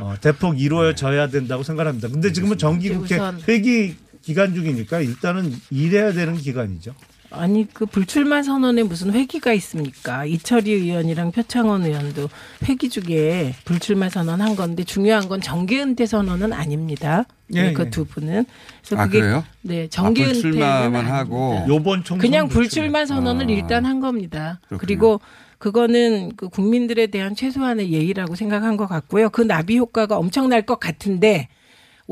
어, 0.00 0.14
대폭 0.20 0.60
이루어져야 0.60 1.28
된다고 1.28 1.62
생각합니다. 1.62 2.08
근데 2.08 2.32
지금은 2.32 2.56
정기국회 2.58 3.16
회기 3.48 3.96
기간 4.22 4.54
중이니까 4.54 5.00
일단은 5.00 5.52
일해야 5.70 6.12
되는 6.12 6.36
기간이죠. 6.36 6.94
아니 7.30 7.66
그 7.72 7.86
불출마 7.86 8.42
선언에 8.42 8.82
무슨 8.82 9.12
회기가 9.12 9.52
있습니까? 9.54 10.24
이철희 10.24 10.72
의원이랑 10.72 11.32
표창원 11.32 11.84
의원도 11.84 12.28
회기 12.68 12.88
중에 12.88 13.54
불출마 13.64 14.08
선언한 14.08 14.56
건데 14.56 14.84
중요한 14.84 15.28
건 15.28 15.40
정계 15.40 15.80
은퇴 15.82 16.06
선언은 16.06 16.52
아닙니다. 16.52 17.24
예, 17.54 17.68
예. 17.68 17.72
그두 17.72 18.04
분은 18.04 18.46
그래서 18.84 19.02
아, 19.02 19.06
그게 19.06 19.20
그래요? 19.20 19.44
네 19.62 19.88
정계 19.88 20.24
아, 20.24 20.26
은퇴는 20.28 20.42
불출마만 20.42 21.06
하고. 21.06 21.64
요번 21.68 22.02
총선 22.04 22.18
그냥 22.18 22.48
불출마. 22.48 23.00
불출마 23.00 23.06
선언을 23.06 23.46
아. 23.46 23.48
일단 23.50 23.84
한 23.86 24.00
겁니다. 24.00 24.60
그렇군요. 24.66 24.78
그리고 24.78 25.20
그거는 25.58 26.32
그 26.36 26.48
국민들에 26.48 27.06
대한 27.08 27.36
최소한의 27.36 27.92
예의라고 27.92 28.34
생각한 28.34 28.76
것 28.76 28.86
같고요. 28.86 29.30
그 29.30 29.42
나비 29.42 29.78
효과가 29.78 30.16
엄청날 30.16 30.62
것 30.62 30.80
같은데 30.80 31.48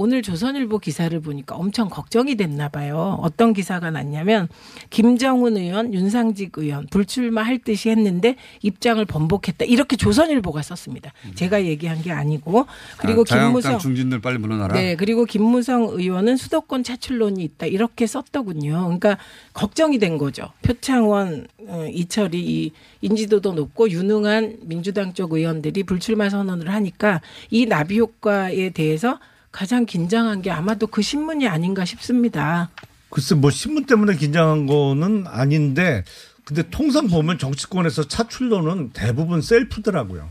오늘 0.00 0.22
조선일보 0.22 0.78
기사를 0.78 1.18
보니까 1.18 1.56
엄청 1.56 1.88
걱정이 1.88 2.36
됐나 2.36 2.68
봐요. 2.68 3.18
어떤 3.20 3.52
기사가 3.52 3.90
났냐면 3.90 4.46
김정은 4.90 5.56
의원, 5.56 5.92
윤상직 5.92 6.52
의원 6.56 6.86
불출마할 6.86 7.58
듯이 7.58 7.90
했는데 7.90 8.36
입장을 8.62 9.04
번복했다. 9.04 9.64
이렇게 9.64 9.96
조선일보가 9.96 10.62
썼습니다. 10.62 11.12
제가 11.34 11.64
얘기한 11.64 12.00
게 12.00 12.12
아니고 12.12 12.66
그리고 12.98 13.24
아, 13.28 13.46
김무성 13.46 13.80
중진들 13.80 14.20
빨리 14.20 14.38
물러나라. 14.38 14.72
네, 14.72 14.94
그리고 14.94 15.24
김무성 15.24 15.88
의원은 15.90 16.36
수도권 16.36 16.84
차출론이 16.84 17.42
있다 17.42 17.66
이렇게 17.66 18.06
썼더군요. 18.06 18.84
그러니까 18.84 19.18
걱정이 19.52 19.98
된 19.98 20.16
거죠. 20.16 20.52
표창원, 20.62 21.48
어, 21.66 21.86
이철이 21.90 22.38
이 22.38 22.72
인지도도 23.00 23.52
높고 23.52 23.90
유능한 23.90 24.58
민주당 24.62 25.12
쪽 25.12 25.32
의원들이 25.32 25.82
불출마 25.82 26.30
선언을 26.30 26.72
하니까 26.72 27.20
이 27.50 27.66
나비 27.66 27.98
효과에 27.98 28.70
대해서 28.70 29.18
가장 29.50 29.86
긴장한 29.86 30.42
게 30.42 30.50
아마도 30.50 30.86
그 30.86 31.02
신문이 31.02 31.48
아닌가 31.48 31.84
싶습니다. 31.84 32.70
글쎄 33.10 33.34
뭐 33.34 33.50
신문 33.50 33.86
때문에 33.86 34.16
긴장한 34.16 34.66
거는 34.66 35.26
아닌데 35.26 36.04
근데 36.44 36.62
통상 36.70 37.08
보면 37.08 37.38
정치권에서 37.38 38.08
차출로는 38.08 38.90
대부분 38.92 39.40
셀프더라고요. 39.42 40.28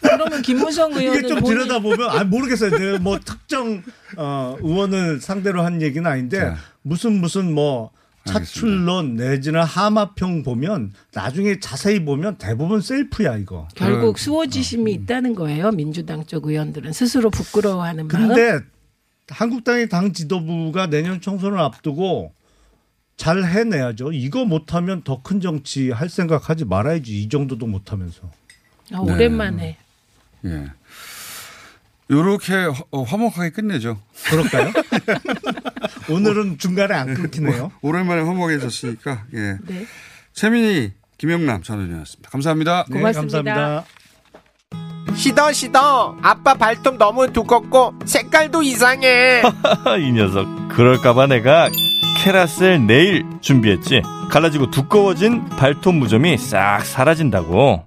그러면 0.00 0.42
김무성 0.42 0.92
의원은 0.92 1.18
이게 1.20 1.28
좀 1.28 1.40
본인- 1.40 1.58
들여다보면 1.58 2.10
아 2.10 2.24
모르겠어요. 2.24 2.98
뭐 2.98 3.18
특정 3.18 3.82
어, 4.16 4.56
의원을 4.60 5.20
상대로 5.20 5.62
한 5.62 5.80
얘기는 5.82 6.08
아닌데 6.08 6.38
자. 6.40 6.56
무슨 6.82 7.20
무슨 7.20 7.52
뭐. 7.54 7.90
차출론 8.24 9.16
내지는 9.16 9.62
하마평 9.62 10.42
보면 10.42 10.92
나중에 11.14 11.58
자세히 11.60 12.04
보면 12.04 12.36
대부분 12.38 12.80
셀프야 12.80 13.36
이거. 13.36 13.68
결국 13.74 14.14
그- 14.14 14.20
수호지심이 14.20 14.92
있다는 14.92 15.34
거예요. 15.34 15.70
민주당 15.72 16.24
쪽 16.24 16.46
의원들은 16.46 16.92
스스로 16.92 17.30
부끄러워하는 17.30 18.08
마음. 18.08 18.28
근데 18.28 18.60
한국당의 19.28 19.88
당 19.88 20.12
지도부가 20.12 20.86
내년 20.88 21.20
총선을 21.20 21.58
앞두고 21.58 22.32
잘 23.16 23.44
해내야죠. 23.44 24.12
이거 24.12 24.44
못하면 24.44 25.02
더 25.02 25.22
큰 25.22 25.40
정치 25.40 25.90
할 25.90 26.08
생각하지 26.08 26.64
말아야지. 26.64 27.22
이 27.22 27.28
정도도 27.28 27.66
못하면서. 27.66 28.30
아, 28.92 28.98
오랜만에. 28.98 29.76
예. 30.44 30.66
요렇게 32.16 32.52
화- 32.52 32.84
어, 32.90 33.02
화목하게 33.04 33.50
끝내죠. 33.50 33.98
그럴까요? 34.26 34.70
오늘은 36.10 36.58
중간에 36.58 36.94
안 36.94 37.14
끊기네요. 37.14 37.72
오랜만에 37.80 38.20
화목하게 38.20 38.58
졌으니까, 38.58 39.24
예. 39.34 39.56
네. 39.66 39.86
최민희, 40.34 40.92
김영남 41.16 41.62
전 41.62 41.80
의원이었습니다. 41.80 42.28
감사합니다. 42.30 42.84
네, 42.90 42.96
고맙습니다. 42.98 43.42
감사합니다. 43.42 43.84
시더 45.14 45.52
시더 45.52 46.16
아빠 46.22 46.54
발톱 46.54 46.96
너무 46.98 47.32
두껍고 47.32 47.94
색깔도 48.06 48.62
이상해 48.62 49.42
이 50.00 50.12
녀석 50.12 50.46
그럴까봐 50.68 51.26
내가 51.26 51.68
캐라셀 52.18 52.86
네일 52.86 53.24
준비했지 53.42 54.00
갈라지고 54.30 54.70
두꺼워진 54.70 55.44
발톱 55.50 55.94
무좀이 55.96 56.38
싹 56.38 56.80
사라진다고 56.86 57.86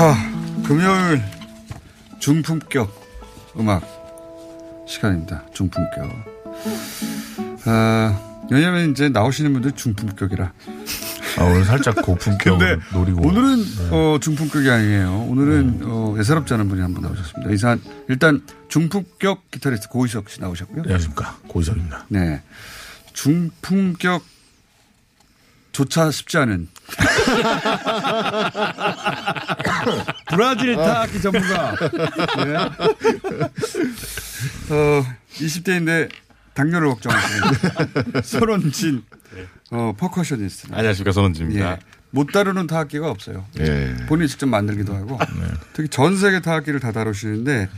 자, 0.00 0.16
금요일 0.66 1.20
중품격 2.20 2.90
음악 3.58 3.82
시간입니다. 4.88 5.44
중품격. 5.52 6.10
아, 7.66 8.46
왜냐면 8.50 8.92
이제 8.92 9.10
나오시는 9.10 9.52
분들 9.52 9.72
중품격이라. 9.72 10.52
아, 11.38 11.42
오늘 11.44 11.66
살짝 11.66 11.96
고품격을 11.96 12.78
근데 12.78 12.82
노리고. 12.96 13.28
오늘은 13.28 13.56
네. 13.58 13.88
어, 13.90 14.18
중품격이 14.22 14.70
아니에요. 14.70 15.26
오늘은 15.28 15.80
어, 15.84 16.14
예사롭지 16.18 16.54
않은 16.54 16.70
분이 16.70 16.80
한 16.80 16.94
분 16.94 17.02
나오셨습니다. 17.02 17.52
이산 17.52 17.78
일단 18.08 18.40
중품격 18.68 19.50
기타리스트 19.50 19.90
고희석 19.90 20.30
씨 20.30 20.40
나오셨고요. 20.40 20.80
안녕하십니까 20.84 21.36
고희석입니다. 21.46 22.06
네, 22.08 22.40
중품격 23.12 24.22
조차 25.80 26.10
쉽지 26.10 26.36
않은 26.36 26.68
브라질 30.28 30.76
타악기 30.76 31.22
전문가. 31.22 31.72
네. 32.44 32.56
어, 34.68 35.06
20대인데 35.36 36.10
당뇨를 36.52 36.88
걱정하시는 36.88 38.22
손원진 38.22 39.04
어, 39.70 39.94
퍼커셔니스트. 39.96 40.68
안녕하십니까 40.70 41.12
손원진입니다. 41.12 41.72
예. 41.72 41.78
못 42.10 42.30
다루는 42.30 42.66
타악기가 42.66 43.08
없어요. 43.08 43.46
예. 43.58 43.96
본인이 44.06 44.28
직접 44.28 44.44
만들기도 44.46 44.94
하고 44.94 45.18
특히 45.72 45.88
전 45.88 46.18
세계 46.18 46.40
타악기를 46.40 46.78
다 46.80 46.92
다루시는데 46.92 47.70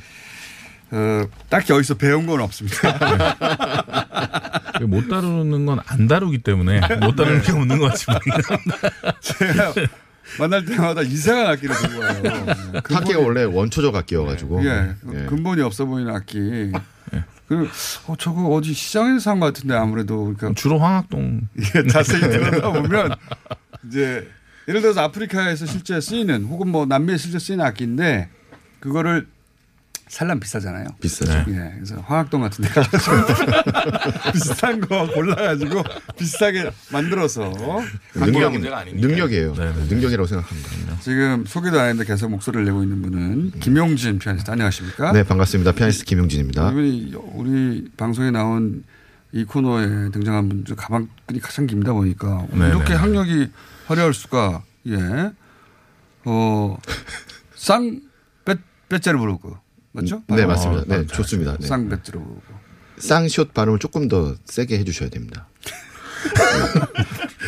어, 0.95 1.27
딱히 1.49 1.73
어디서 1.73 1.95
배운 1.95 2.27
건 2.27 2.41
없습니다. 2.41 2.77
못 4.87 5.09
다루는 5.09 5.65
건 5.67 5.79
안 5.87 6.07
다루기 6.09 6.39
때문에 6.39 6.81
못 7.01 7.17
다루는 7.17 7.43
게 7.43 7.53
없는 7.53 7.79
것 7.79 7.89
같이 7.89 8.07
보입니다. 8.07 8.83
제가 9.21 9.73
만날 10.39 10.65
때마다 10.65 11.03
이상한 11.03 11.47
악기를 11.49 11.75
들고 11.77 12.01
와요. 12.01 12.23
네. 12.23 12.81
악기가 12.95 13.21
원래 13.21 13.45
원초적 13.45 13.95
악기여가지고. 13.95 14.65
예, 14.65 14.95
예. 15.15 15.25
근본이 15.27 15.63
없어 15.63 15.85
보이는 15.87 16.15
악기. 16.15 16.73
그 17.49 17.69
어, 18.07 18.15
저거 18.19 18.47
어디 18.49 18.73
시장에서 18.73 19.19
산 19.19 19.41
것 19.41 19.47
같은데 19.53 19.75
아무래도 19.75 20.25
그러니까 20.37 20.53
주로 20.61 20.79
황학동. 20.79 21.49
예, 21.75 21.87
자세히 21.87 22.21
들여다 22.21 22.71
보면 22.73 23.15
이제 23.89 24.29
예를 24.69 24.81
들어서 24.81 25.03
아프리카에서 25.03 25.67
실제 25.67 26.01
쓰이는 26.01 26.45
혹은 26.45 26.69
뭐 26.69 26.87
남미에 26.87 27.17
실제 27.19 27.39
쓰이는 27.39 27.65
악기인데 27.65 28.29
그거를 28.81 29.27
살람 30.13 30.41
비싸잖아요. 30.41 30.89
비싸죠. 31.01 31.33
예, 31.53 31.73
그래서 31.77 31.97
화학동 32.03 32.43
같은 32.43 32.63
데 32.63 32.69
가가지고 32.69 33.17
비싼 34.35 34.79
거 34.83 35.07
골라가지고 35.07 35.83
비싸게 36.19 36.71
만들어서 36.93 37.51
능력. 38.15 38.53
능력이에요. 38.53 39.55
네, 39.55 39.73
네. 39.73 39.85
능력이라고 39.89 40.27
생각합니다. 40.27 41.01
지금 41.01 41.47
소개도 41.47 41.81
안 41.81 41.89
했는데 41.89 42.07
계속 42.07 42.29
목소리를 42.29 42.63
내고 42.67 42.83
있는 42.83 43.01
분은 43.01 43.53
김용진 43.61 44.19
피아니스트 44.19 44.51
안녕하십니까? 44.51 45.13
네, 45.13 45.23
반갑습니다. 45.23 45.73
피아니스트 45.73 46.05
김용진입니다. 46.05 46.71
이분이 46.73 47.15
우리 47.33 47.89
방송에 47.97 48.31
나온 48.31 48.85
이 49.33 49.45
코너에 49.45 50.11
등장한 50.11 50.47
분 50.51 50.65
중 50.67 50.77
가방끈이 50.77 51.41
가장 51.41 51.67
깁니다 51.67 51.95
보니까 51.95 52.47
네, 52.51 52.69
이렇게 52.69 52.91
네. 52.91 52.95
학력이 52.97 53.49
화려할 53.87 54.13
수가 54.13 54.63
예. 54.89 55.33
어 56.27 56.77
쌍 57.55 57.99
빼째를 58.91 59.19
부르고 59.19 59.57
맞죠? 59.93 60.23
네, 60.29 60.47
맞습니다. 60.47 60.85
네, 60.87 61.03
아, 61.03 61.07
좋습니다. 61.07 61.57
네. 61.59 61.67
쌍 61.67 61.89
빼째를 61.89 62.21
부르고 62.21 62.43
쌍시옷 62.99 63.53
발음을 63.55 63.79
조금 63.79 64.09
더 64.09 64.35
세게 64.45 64.79
해주셔야 64.79 65.09
됩니다. 65.11 65.49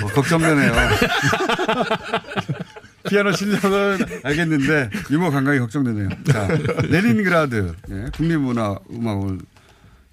어, 0.03 0.07
걱정되네요. 0.09 0.73
피아노 3.09 3.33
실력은 3.33 3.99
알겠는데 4.23 4.91
유머 5.11 5.31
감각이 5.31 5.59
걱정되네요. 5.59 6.09
자, 6.25 6.49
레닌그라드 6.89 7.75
예, 7.91 8.07
국립문화음악원 8.17 9.41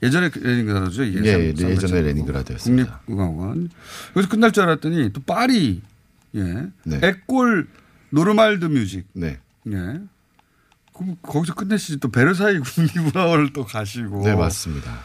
예전에 0.03 0.29
그 0.29 0.39
레닌그라드죠. 0.39 1.05
예, 1.05 1.11
상- 1.31 1.41
예전에 1.41 1.75
상가처럼. 1.75 2.05
레닌그라드였습니다. 2.05 3.01
국립음악원. 3.05 3.69
여기서 4.15 4.29
끝날 4.29 4.51
줄 4.51 4.63
알았더니 4.63 5.13
또 5.13 5.21
파리 5.21 5.81
예, 6.35 6.41
네. 6.83 6.99
École 7.01 7.67
Normale 8.09 8.53
de 8.53 8.65
Musique 8.65 9.05
네. 9.13 9.39
예. 9.71 9.99
그럼 10.93 11.17
거기서 11.21 11.53
끝내시지 11.55 11.99
또 11.99 12.09
베르사유 12.09 12.61
국립문화원을 12.63 13.51
또 13.53 13.65
가시고 13.65 14.23
네, 14.23 14.35
맞습니다. 14.35 14.99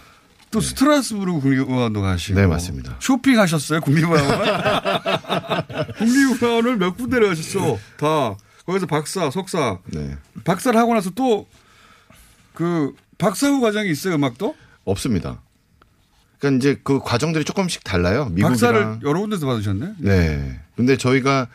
또 0.50 0.60
스트라스부르 0.60 1.40
국립문화원도 1.40 2.02
가시고 2.02 2.38
네, 2.40 2.46
맞습니다. 2.46 2.96
쇼핑하셨어요 3.00 3.80
국립문화원? 3.80 5.64
국립문화원을 5.98 6.76
몇 6.78 6.96
군데를 6.96 7.30
하셨어? 7.30 7.78
다 7.98 8.36
거기서 8.66 8.86
박사, 8.86 9.30
석사, 9.30 9.78
네. 9.92 10.16
박사를 10.44 10.78
하고 10.78 10.94
나서 10.94 11.10
또 11.10 11.46
그 12.56 12.94
박사 13.18 13.48
후 13.48 13.60
과정이 13.60 13.90
있어요 13.90 14.14
음악도? 14.14 14.56
없습니다. 14.86 15.42
그러니까 16.38 16.56
이제 16.58 16.80
그 16.82 17.00
과정들이 17.00 17.44
조금씩 17.44 17.84
달라요. 17.84 18.30
미국이랑. 18.30 18.50
박사를 18.52 18.98
여러 19.02 19.20
군데서 19.20 19.46
받으셨네. 19.46 19.92
네. 19.98 20.58
근데 20.74 20.96
저희가 20.96 21.48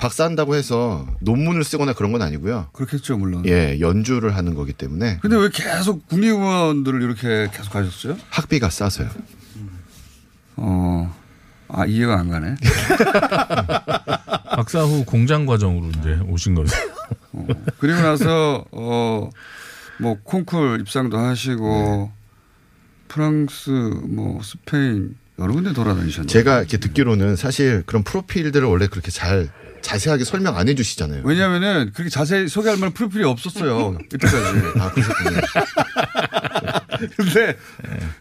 박사한다고 0.00 0.54
해서 0.54 1.06
논문을 1.20 1.62
쓰거나 1.62 1.92
그런 1.92 2.10
건 2.12 2.22
아니고요. 2.22 2.68
그렇겠죠 2.72 3.18
물론. 3.18 3.44
예, 3.46 3.78
연주를 3.80 4.34
하는 4.36 4.54
거기 4.54 4.72
때문에 4.72 5.18
근데 5.20 5.36
왜 5.36 5.50
계속 5.52 6.06
국립문화원들을 6.08 7.02
이렇게 7.02 7.48
계속 7.52 7.72
가셨어요? 7.72 8.16
학비가 8.30 8.70
싸서요. 8.70 9.10
어, 10.56 11.14
아 11.68 11.86
이해가 11.86 12.18
안 12.18 12.28
가네. 12.30 12.56
박사 14.56 14.82
후 14.82 15.04
공장 15.04 15.46
과정으로 15.46 15.90
이제 16.00 16.18
오신 16.28 16.54
거죠. 16.54 16.74
어, 17.32 17.46
그리고 17.78 18.00
나서 18.00 18.64
어 18.72 19.30
뭐 20.00 20.16
콩쿨 20.24 20.80
입상도 20.80 21.18
하시고 21.18 22.10
프랑스 23.08 23.70
뭐 23.70 24.40
스페인 24.42 25.14
여러 25.38 25.52
군데 25.52 25.72
돌아다니셨네요. 25.74 26.26
제가 26.26 26.58
이렇게 26.60 26.78
듣기로는 26.78 27.36
사실 27.36 27.82
그런 27.84 28.02
프로필들을 28.02 28.66
원래 28.66 28.86
그렇게 28.86 29.10
잘 29.10 29.50
자세하게 29.82 30.24
설명 30.24 30.56
안 30.56 30.68
해주시잖아요. 30.68 31.22
왜냐하면은 31.24 31.90
그렇게 31.94 32.10
자세히 32.10 32.48
소개할 32.48 32.78
만한 32.78 32.92
프로필이 32.92 33.24
없었어요. 33.24 33.98
이때까지. 34.04 34.36
아, 34.78 34.90
그러셨군요. 34.92 35.40
근데 37.16 37.56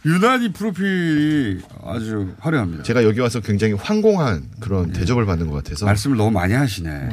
유난히 0.06 0.54
프로필이 0.54 1.62
아주 1.86 2.34
화려합니다. 2.40 2.84
제가 2.84 3.04
여기 3.04 3.20
와서 3.20 3.40
굉장히 3.42 3.74
황공한 3.74 4.50
그런 4.62 4.92
대접을 4.94 5.26
받는 5.26 5.48
것 5.48 5.54
같아서 5.64 5.86
말씀을 5.86 6.16
너무 6.18 6.32
많이 6.32 6.54
하시네. 6.54 7.10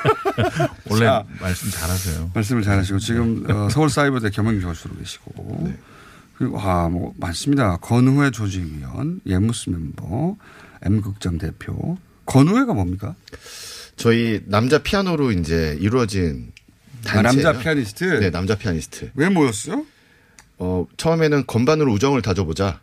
원래 0.88 1.04
자, 1.06 1.24
말씀 1.40 1.70
잘하세요. 1.70 2.30
말씀을 2.34 2.62
잘하시고 2.62 2.98
지금 3.00 3.44
어, 3.50 3.68
서울사이버대 3.70 4.30
겸임교수로 4.30 4.96
계시고 4.96 5.72
그리고 6.38 6.60
아 6.60 6.88
뭐 6.88 7.12
많습니다. 7.18 7.76
건우회 7.78 8.30
조직위원, 8.30 9.20
예무스 9.26 9.70
멤버, 9.70 10.36
M극장 10.82 11.38
대표. 11.38 11.98
건우회가 12.26 12.72
뭡니까? 12.72 13.14
저희 14.04 14.40
남자 14.46 14.78
피아노로 14.82 15.30
이제 15.30 15.76
이루어진 15.78 16.52
아, 17.06 17.22
단체예요. 17.22 17.42
남자 17.44 17.60
피아니스트? 17.60 18.04
네, 18.20 18.30
남자 18.30 18.54
피아니스트. 18.56 19.10
왜 19.14 19.28
모였어요? 19.28 19.84
어, 20.56 20.86
처음에는 20.96 21.44
건반으로 21.46 21.92
우정을 21.92 22.22
다져보자. 22.22 22.80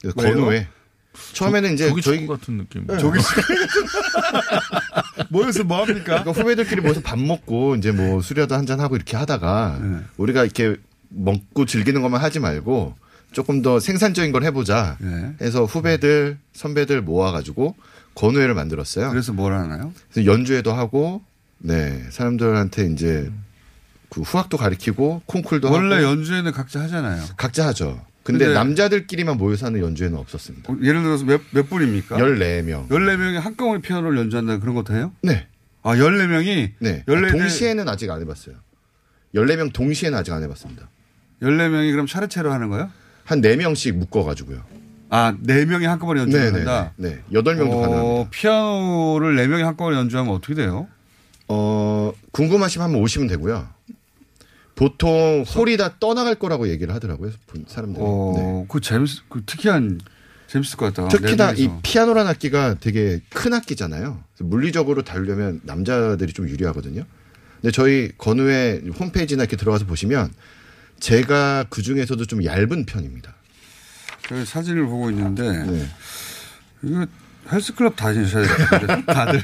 그래서 0.00 0.20
왜요? 0.20 0.34
건우회. 0.34 0.66
처음에는 1.32 1.74
이제 1.74 1.88
조기 1.88 2.02
저희 2.02 2.26
같은 2.26 2.58
느낌. 2.58 2.86
네. 2.88 2.98
조기 2.98 3.20
모여서 5.30 5.62
뭐 5.62 5.80
합니까? 5.82 6.02
그러니까 6.22 6.32
후배들끼리 6.32 6.80
모여서 6.80 7.00
밥 7.00 7.18
먹고 7.18 7.76
이제 7.76 7.92
뭐 7.92 8.20
술이라도 8.20 8.54
한 8.56 8.66
잔 8.66 8.80
하고 8.80 8.96
이렇게 8.96 9.16
하다가 9.16 9.78
네. 9.80 9.98
우리가 10.16 10.42
이렇게 10.42 10.74
먹고 11.08 11.66
즐기는 11.66 12.02
것만 12.02 12.20
하지 12.20 12.40
말고 12.40 12.96
조금 13.32 13.62
더 13.62 13.78
생산적인 13.78 14.32
걸 14.32 14.42
해보자 14.42 14.96
네. 15.00 15.34
해서 15.40 15.64
후배들 15.64 16.36
선배들 16.52 17.00
모아가지고 17.02 17.76
건우회를 18.16 18.54
만들었어요. 18.54 19.10
그래서 19.10 19.32
뭘 19.32 19.52
하나요? 19.52 19.92
그래서 20.10 20.28
연주회도 20.30 20.72
하고 20.72 21.22
네 21.58 22.02
사람들한테 22.10 22.86
이제 22.86 23.30
그 24.08 24.22
후학도 24.22 24.56
가르치고 24.56 25.22
콩쿨도 25.26 25.70
원래 25.70 25.96
하고 25.96 26.06
연주회는 26.08 26.50
각자 26.52 26.80
하잖아요. 26.82 27.22
각자 27.36 27.68
하죠. 27.68 28.04
근데, 28.24 28.46
근데- 28.46 28.58
남자들끼리만 28.58 29.36
모여서 29.36 29.66
하는 29.66 29.80
연주회는 29.80 30.18
없었습니다. 30.18 30.72
어, 30.72 30.76
예를 30.82 31.02
들어서 31.02 31.24
몇, 31.24 31.40
몇 31.52 31.68
분입니까? 31.70 32.16
14명. 32.16 32.88
14명이 32.88 33.34
한꺼번에 33.38 33.80
피아노를 33.80 34.18
연주한다 34.18 34.58
그런 34.58 34.74
것도 34.74 34.94
해요? 34.94 35.12
네. 35.22 35.46
아, 35.84 35.94
14명이? 35.94 36.72
네. 36.80 37.04
14 37.06 37.28
아, 37.28 37.30
동시에는 37.30 37.88
아직 37.88 38.10
안 38.10 38.20
해봤어요. 38.22 38.56
14명 39.34 39.72
동시에는 39.72 40.18
아직 40.18 40.32
안 40.32 40.42
해봤습니다. 40.42 40.88
14명이 41.42 41.92
그럼 41.92 42.06
차례차례 42.08 42.48
하는 42.48 42.68
거예요? 42.70 42.90
한 43.24 43.40
4명씩 43.42 43.92
묶어가지고요. 43.92 44.64
아, 45.08 45.34
4명이 45.46 45.84
한꺼번에 45.84 46.20
연주를 46.22 46.46
네네. 46.52 46.56
한다? 46.64 46.92
네. 46.96 47.20
8명도 47.32 47.70
어, 47.72 47.80
가능합니다. 47.80 48.30
피아노를 48.30 49.36
4명이 49.36 49.62
한꺼번에 49.62 49.96
연주하면 49.96 50.34
어떻게 50.34 50.54
돼요? 50.54 50.88
어, 51.48 52.12
궁금하시면 52.32 52.84
한번 52.84 53.02
오시면 53.02 53.28
되고요. 53.28 53.68
보통 54.74 55.42
홀이 55.54 55.76
다 55.76 55.94
떠나갈 55.98 56.34
거라고 56.34 56.68
얘기를 56.68 56.92
하더라고요. 56.94 57.30
분- 57.46 57.64
사람들이. 57.66 58.02
어, 58.04 58.66
그 58.68 58.80
재밌, 58.80 59.08
그 59.28 59.42
특이한, 59.46 60.00
재밌을 60.48 60.76
것 60.76 60.92
같다. 60.94 61.08
특히나 61.08 61.54
네 61.54 61.62
이. 61.62 61.70
피아노라는 61.82 62.30
악기가 62.30 62.74
되게 62.74 63.20
큰 63.30 63.54
악기잖아요. 63.54 64.22
물리적으로 64.40 65.02
다루려면 65.02 65.60
남자들이 65.64 66.32
좀 66.32 66.48
유리하거든요. 66.48 67.04
근데 67.60 67.70
저희 67.72 68.10
건우의 68.18 68.82
홈페이지나 68.98 69.44
이렇게 69.44 69.56
들어가서 69.56 69.86
보시면 69.86 70.30
제가 71.00 71.64
그 71.70 71.80
중에서도 71.82 72.24
좀 72.26 72.44
얇은 72.44 72.84
편입니다. 72.86 73.34
그 74.28 74.44
사진을 74.44 74.86
보고 74.86 75.10
있는데, 75.10 75.64
네. 75.64 75.88
이거 76.82 77.06
헬스클럽 77.50 77.96
다니셔야 77.96 78.44
되는데, 78.80 79.04
다들. 79.12 79.42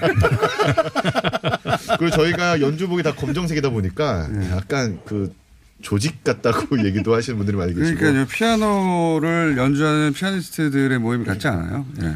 그리고 1.98 2.10
저희가 2.10 2.60
연주복이 2.60 3.02
다 3.02 3.14
검정색이다 3.14 3.70
보니까 3.70 4.28
네. 4.28 4.50
약간 4.50 5.00
그 5.06 5.32
조직 5.82 6.24
같다고 6.24 6.78
얘기도 6.84 7.14
하시는 7.14 7.36
분들이 7.36 7.56
많이 7.56 7.74
계시고. 7.74 7.98
그러니까요, 7.98 8.26
피아노를 8.26 9.56
연주하는 9.56 10.12
피아니스트들의 10.12 10.98
모임이 10.98 11.24
같지 11.24 11.48
않아요? 11.48 11.86
예. 12.02 12.14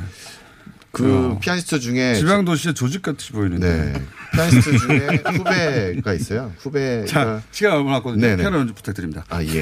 그 0.93 1.33
어. 1.33 1.39
피아니스트 1.41 1.79
중에 1.79 2.15
지방 2.15 2.45
도시의 2.45 2.75
조직 2.75 3.03
같이 3.03 3.33
보이는데. 3.33 3.93
네. 3.93 4.03
피아니스트 4.35 4.79
중에 4.79 5.23
후배가 5.37 6.13
있어요. 6.15 6.53
후배가 6.59 7.07
자, 7.07 7.43
시간 7.53 7.73
얼마 7.73 7.91
남았거든요. 7.91 8.21
네네. 8.23 8.43
피아노 8.43 8.59
연주 8.59 8.73
부탁드립니다. 8.75 9.25
아 9.29 9.43
예. 9.45 9.61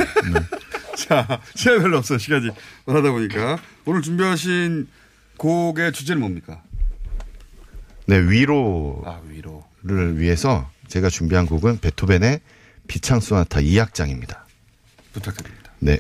자, 0.97 1.41
시간 1.55 1.81
별로 1.81 1.99
없어요. 1.99 2.19
시간이 2.19 2.51
말하다 2.87 3.11
보니까. 3.11 3.59
오늘 3.85 4.03
준비하신 4.03 4.89
곡의 5.37 5.93
주제는 5.93 6.21
뭡니까? 6.21 6.63
네, 8.07 8.19
위로를 8.19 9.09
아, 9.09 9.21
위로. 9.27 9.65
위해서 9.83 10.71
제가 10.89 11.09
준비한 11.09 11.47
곡은 11.47 11.79
베토벤의 11.81 12.41
비창 12.87 13.21
소나타 13.21 13.61
2악장입니다. 13.61 14.43
부탁드립니다. 15.13 15.73
네. 15.81 15.99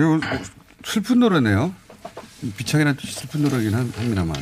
이거 0.00 0.20
슬픈 0.84 1.20
노래네요. 1.20 1.74
비창이라는 2.56 2.96
뜻이 2.98 3.12
슬픈 3.14 3.42
노래긴 3.42 3.74
한- 3.74 3.92
합니다만. 3.96 4.36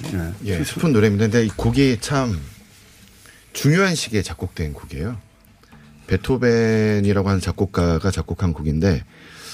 예. 0.45 0.59
예, 0.61 0.65
슬픈 0.65 0.93
노래입니다. 0.93 1.25
근데 1.27 1.45
이 1.45 1.49
곡이 1.49 1.99
참 2.01 2.39
중요한 3.53 3.95
시기에 3.97 4.23
작곡된 4.23 4.73
곡이에요. 4.73 5.19
베토벤이라고 6.07 7.29
하는 7.29 7.41
작곡가가 7.41 8.11
작곡한 8.11 8.53
곡인데 8.53 9.05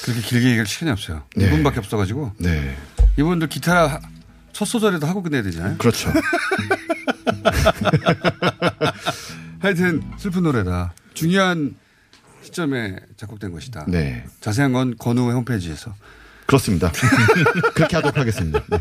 그렇게 0.04 0.20
길게 0.20 0.46
얘기할 0.48 0.66
시간이 0.66 0.92
없어요. 0.92 1.24
네. 1.36 1.50
2분밖에 1.50 1.78
없어가지고. 1.78 2.32
네. 2.38 2.76
이분들 3.18 3.48
기타 3.48 3.86
하- 3.88 4.00
첫 4.52 4.66
소절에도 4.66 5.06
하고 5.06 5.22
끝내야 5.22 5.42
되잖아요. 5.42 5.78
그렇죠. 5.78 6.12
하여튼 9.60 10.02
슬픈 10.18 10.42
노래다. 10.42 10.92
중요한 11.14 11.74
시점에 12.44 12.96
작곡된 13.16 13.52
것이다. 13.52 13.86
네. 13.88 14.24
자세한 14.40 14.72
건 14.72 14.94
건우의 14.98 15.34
홈페이지에서. 15.34 15.94
그렇습니다. 16.46 16.92
그렇게 17.74 17.96
하도록 17.96 18.16
하겠습니다. 18.16 18.62
네. 18.68 18.78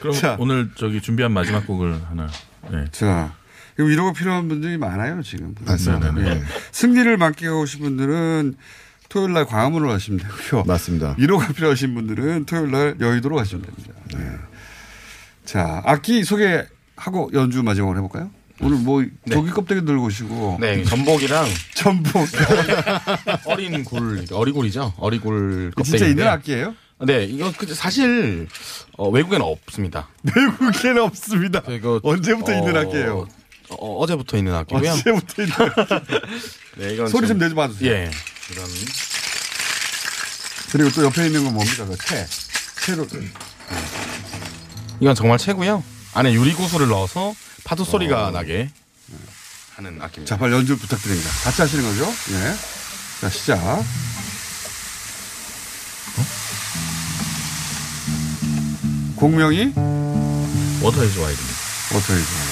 그럼 0.00 0.14
자. 0.14 0.36
오늘 0.38 0.70
저기 0.74 1.00
준비한 1.00 1.32
마지막 1.32 1.66
곡을 1.66 1.98
하나. 2.08 2.28
네. 2.70 2.84
자, 2.92 3.34
이거 3.74 3.84
위로가 3.84 4.12
필요한 4.12 4.48
분들이 4.48 4.76
많아요, 4.76 5.22
지금. 5.22 5.54
맞습니다. 5.64 6.08
예. 6.18 6.34
네. 6.34 6.42
승리를 6.72 7.16
만끽하신 7.16 7.80
분들은 7.80 8.54
토요일 9.08 9.32
날 9.32 9.44
광화문으로 9.46 9.90
가시면 9.90 10.20
되고요. 10.20 10.64
맞습니다. 10.64 11.14
위로가 11.18 11.48
필요하신 11.48 11.94
분들은 11.94 12.44
토요일 12.46 12.70
날 12.70 12.96
여의도로 13.00 13.36
가시면 13.36 13.64
됩니다. 13.64 13.94
네. 14.14 14.30
자, 15.44 15.82
악기 15.84 16.22
소개하고 16.22 17.30
연주 17.32 17.62
마지막으로 17.62 17.96
해볼까요? 17.98 18.30
오늘 18.62 18.76
뭐 18.78 19.04
조기 19.30 19.50
껍데기 19.50 19.84
들고 19.84 20.04
오시고 20.06 20.58
네, 20.60 20.84
전복이랑 20.84 21.46
전복 21.74 22.26
어린 23.46 23.84
굴, 23.84 24.24
어리굴이죠. 24.30 24.94
어리굴 24.98 25.72
껍데기. 25.74 25.90
진짜 25.90 26.06
있는 26.06 26.28
악기예요? 26.28 26.74
네, 27.06 27.24
이거 27.24 27.52
그 27.56 27.72
사실 27.74 28.46
어, 28.96 29.08
외국에는 29.08 29.44
없습니다. 29.44 30.08
외국에는 30.36 31.02
없습니다. 31.02 31.62
이거 31.70 32.00
언제부터 32.02 32.52
어, 32.52 32.54
있는 32.56 32.76
악기예요? 32.76 33.26
어, 33.70 33.96
어제부터 33.98 34.36
있는 34.36 34.54
악기고요. 34.54 34.90
언제부터 34.90 35.42
있는 35.42 35.56
악기? 35.58 35.94
네, 36.76 36.94
이건 36.94 37.08
소리 37.08 37.26
좀 37.26 37.38
내지 37.38 37.54
봐주세요. 37.54 37.90
예. 37.90 38.10
이런 38.50 38.66
그리고 40.72 40.90
또 40.90 41.04
옆에 41.04 41.26
있는 41.26 41.44
건 41.44 41.54
뭡니까? 41.54 41.86
그 41.86 41.96
채. 41.98 42.26
채로 42.84 43.06
이건 45.00 45.14
정말 45.14 45.38
최고요. 45.38 45.82
안에 46.14 46.32
유리 46.32 46.52
구슬을 46.54 46.88
넣어서 46.88 47.34
파도 47.70 47.84
소리가 47.84 48.32
나게 48.32 48.68
하는 49.76 50.02
악기입니다. 50.02 50.24
자, 50.24 50.36
빨리 50.36 50.54
연주 50.54 50.76
부탁드립니다. 50.76 51.30
같이 51.44 51.62
하시는 51.62 51.84
거죠? 51.84 52.12
예. 52.32 52.54
자, 53.20 53.30
시작. 53.30 53.84
곡명이 59.14 59.72
Water 60.82 61.04
Is 61.04 61.18
Wide. 61.20 61.40
Water 61.94 62.12
Is 62.16 62.34
Wide. 62.34 62.49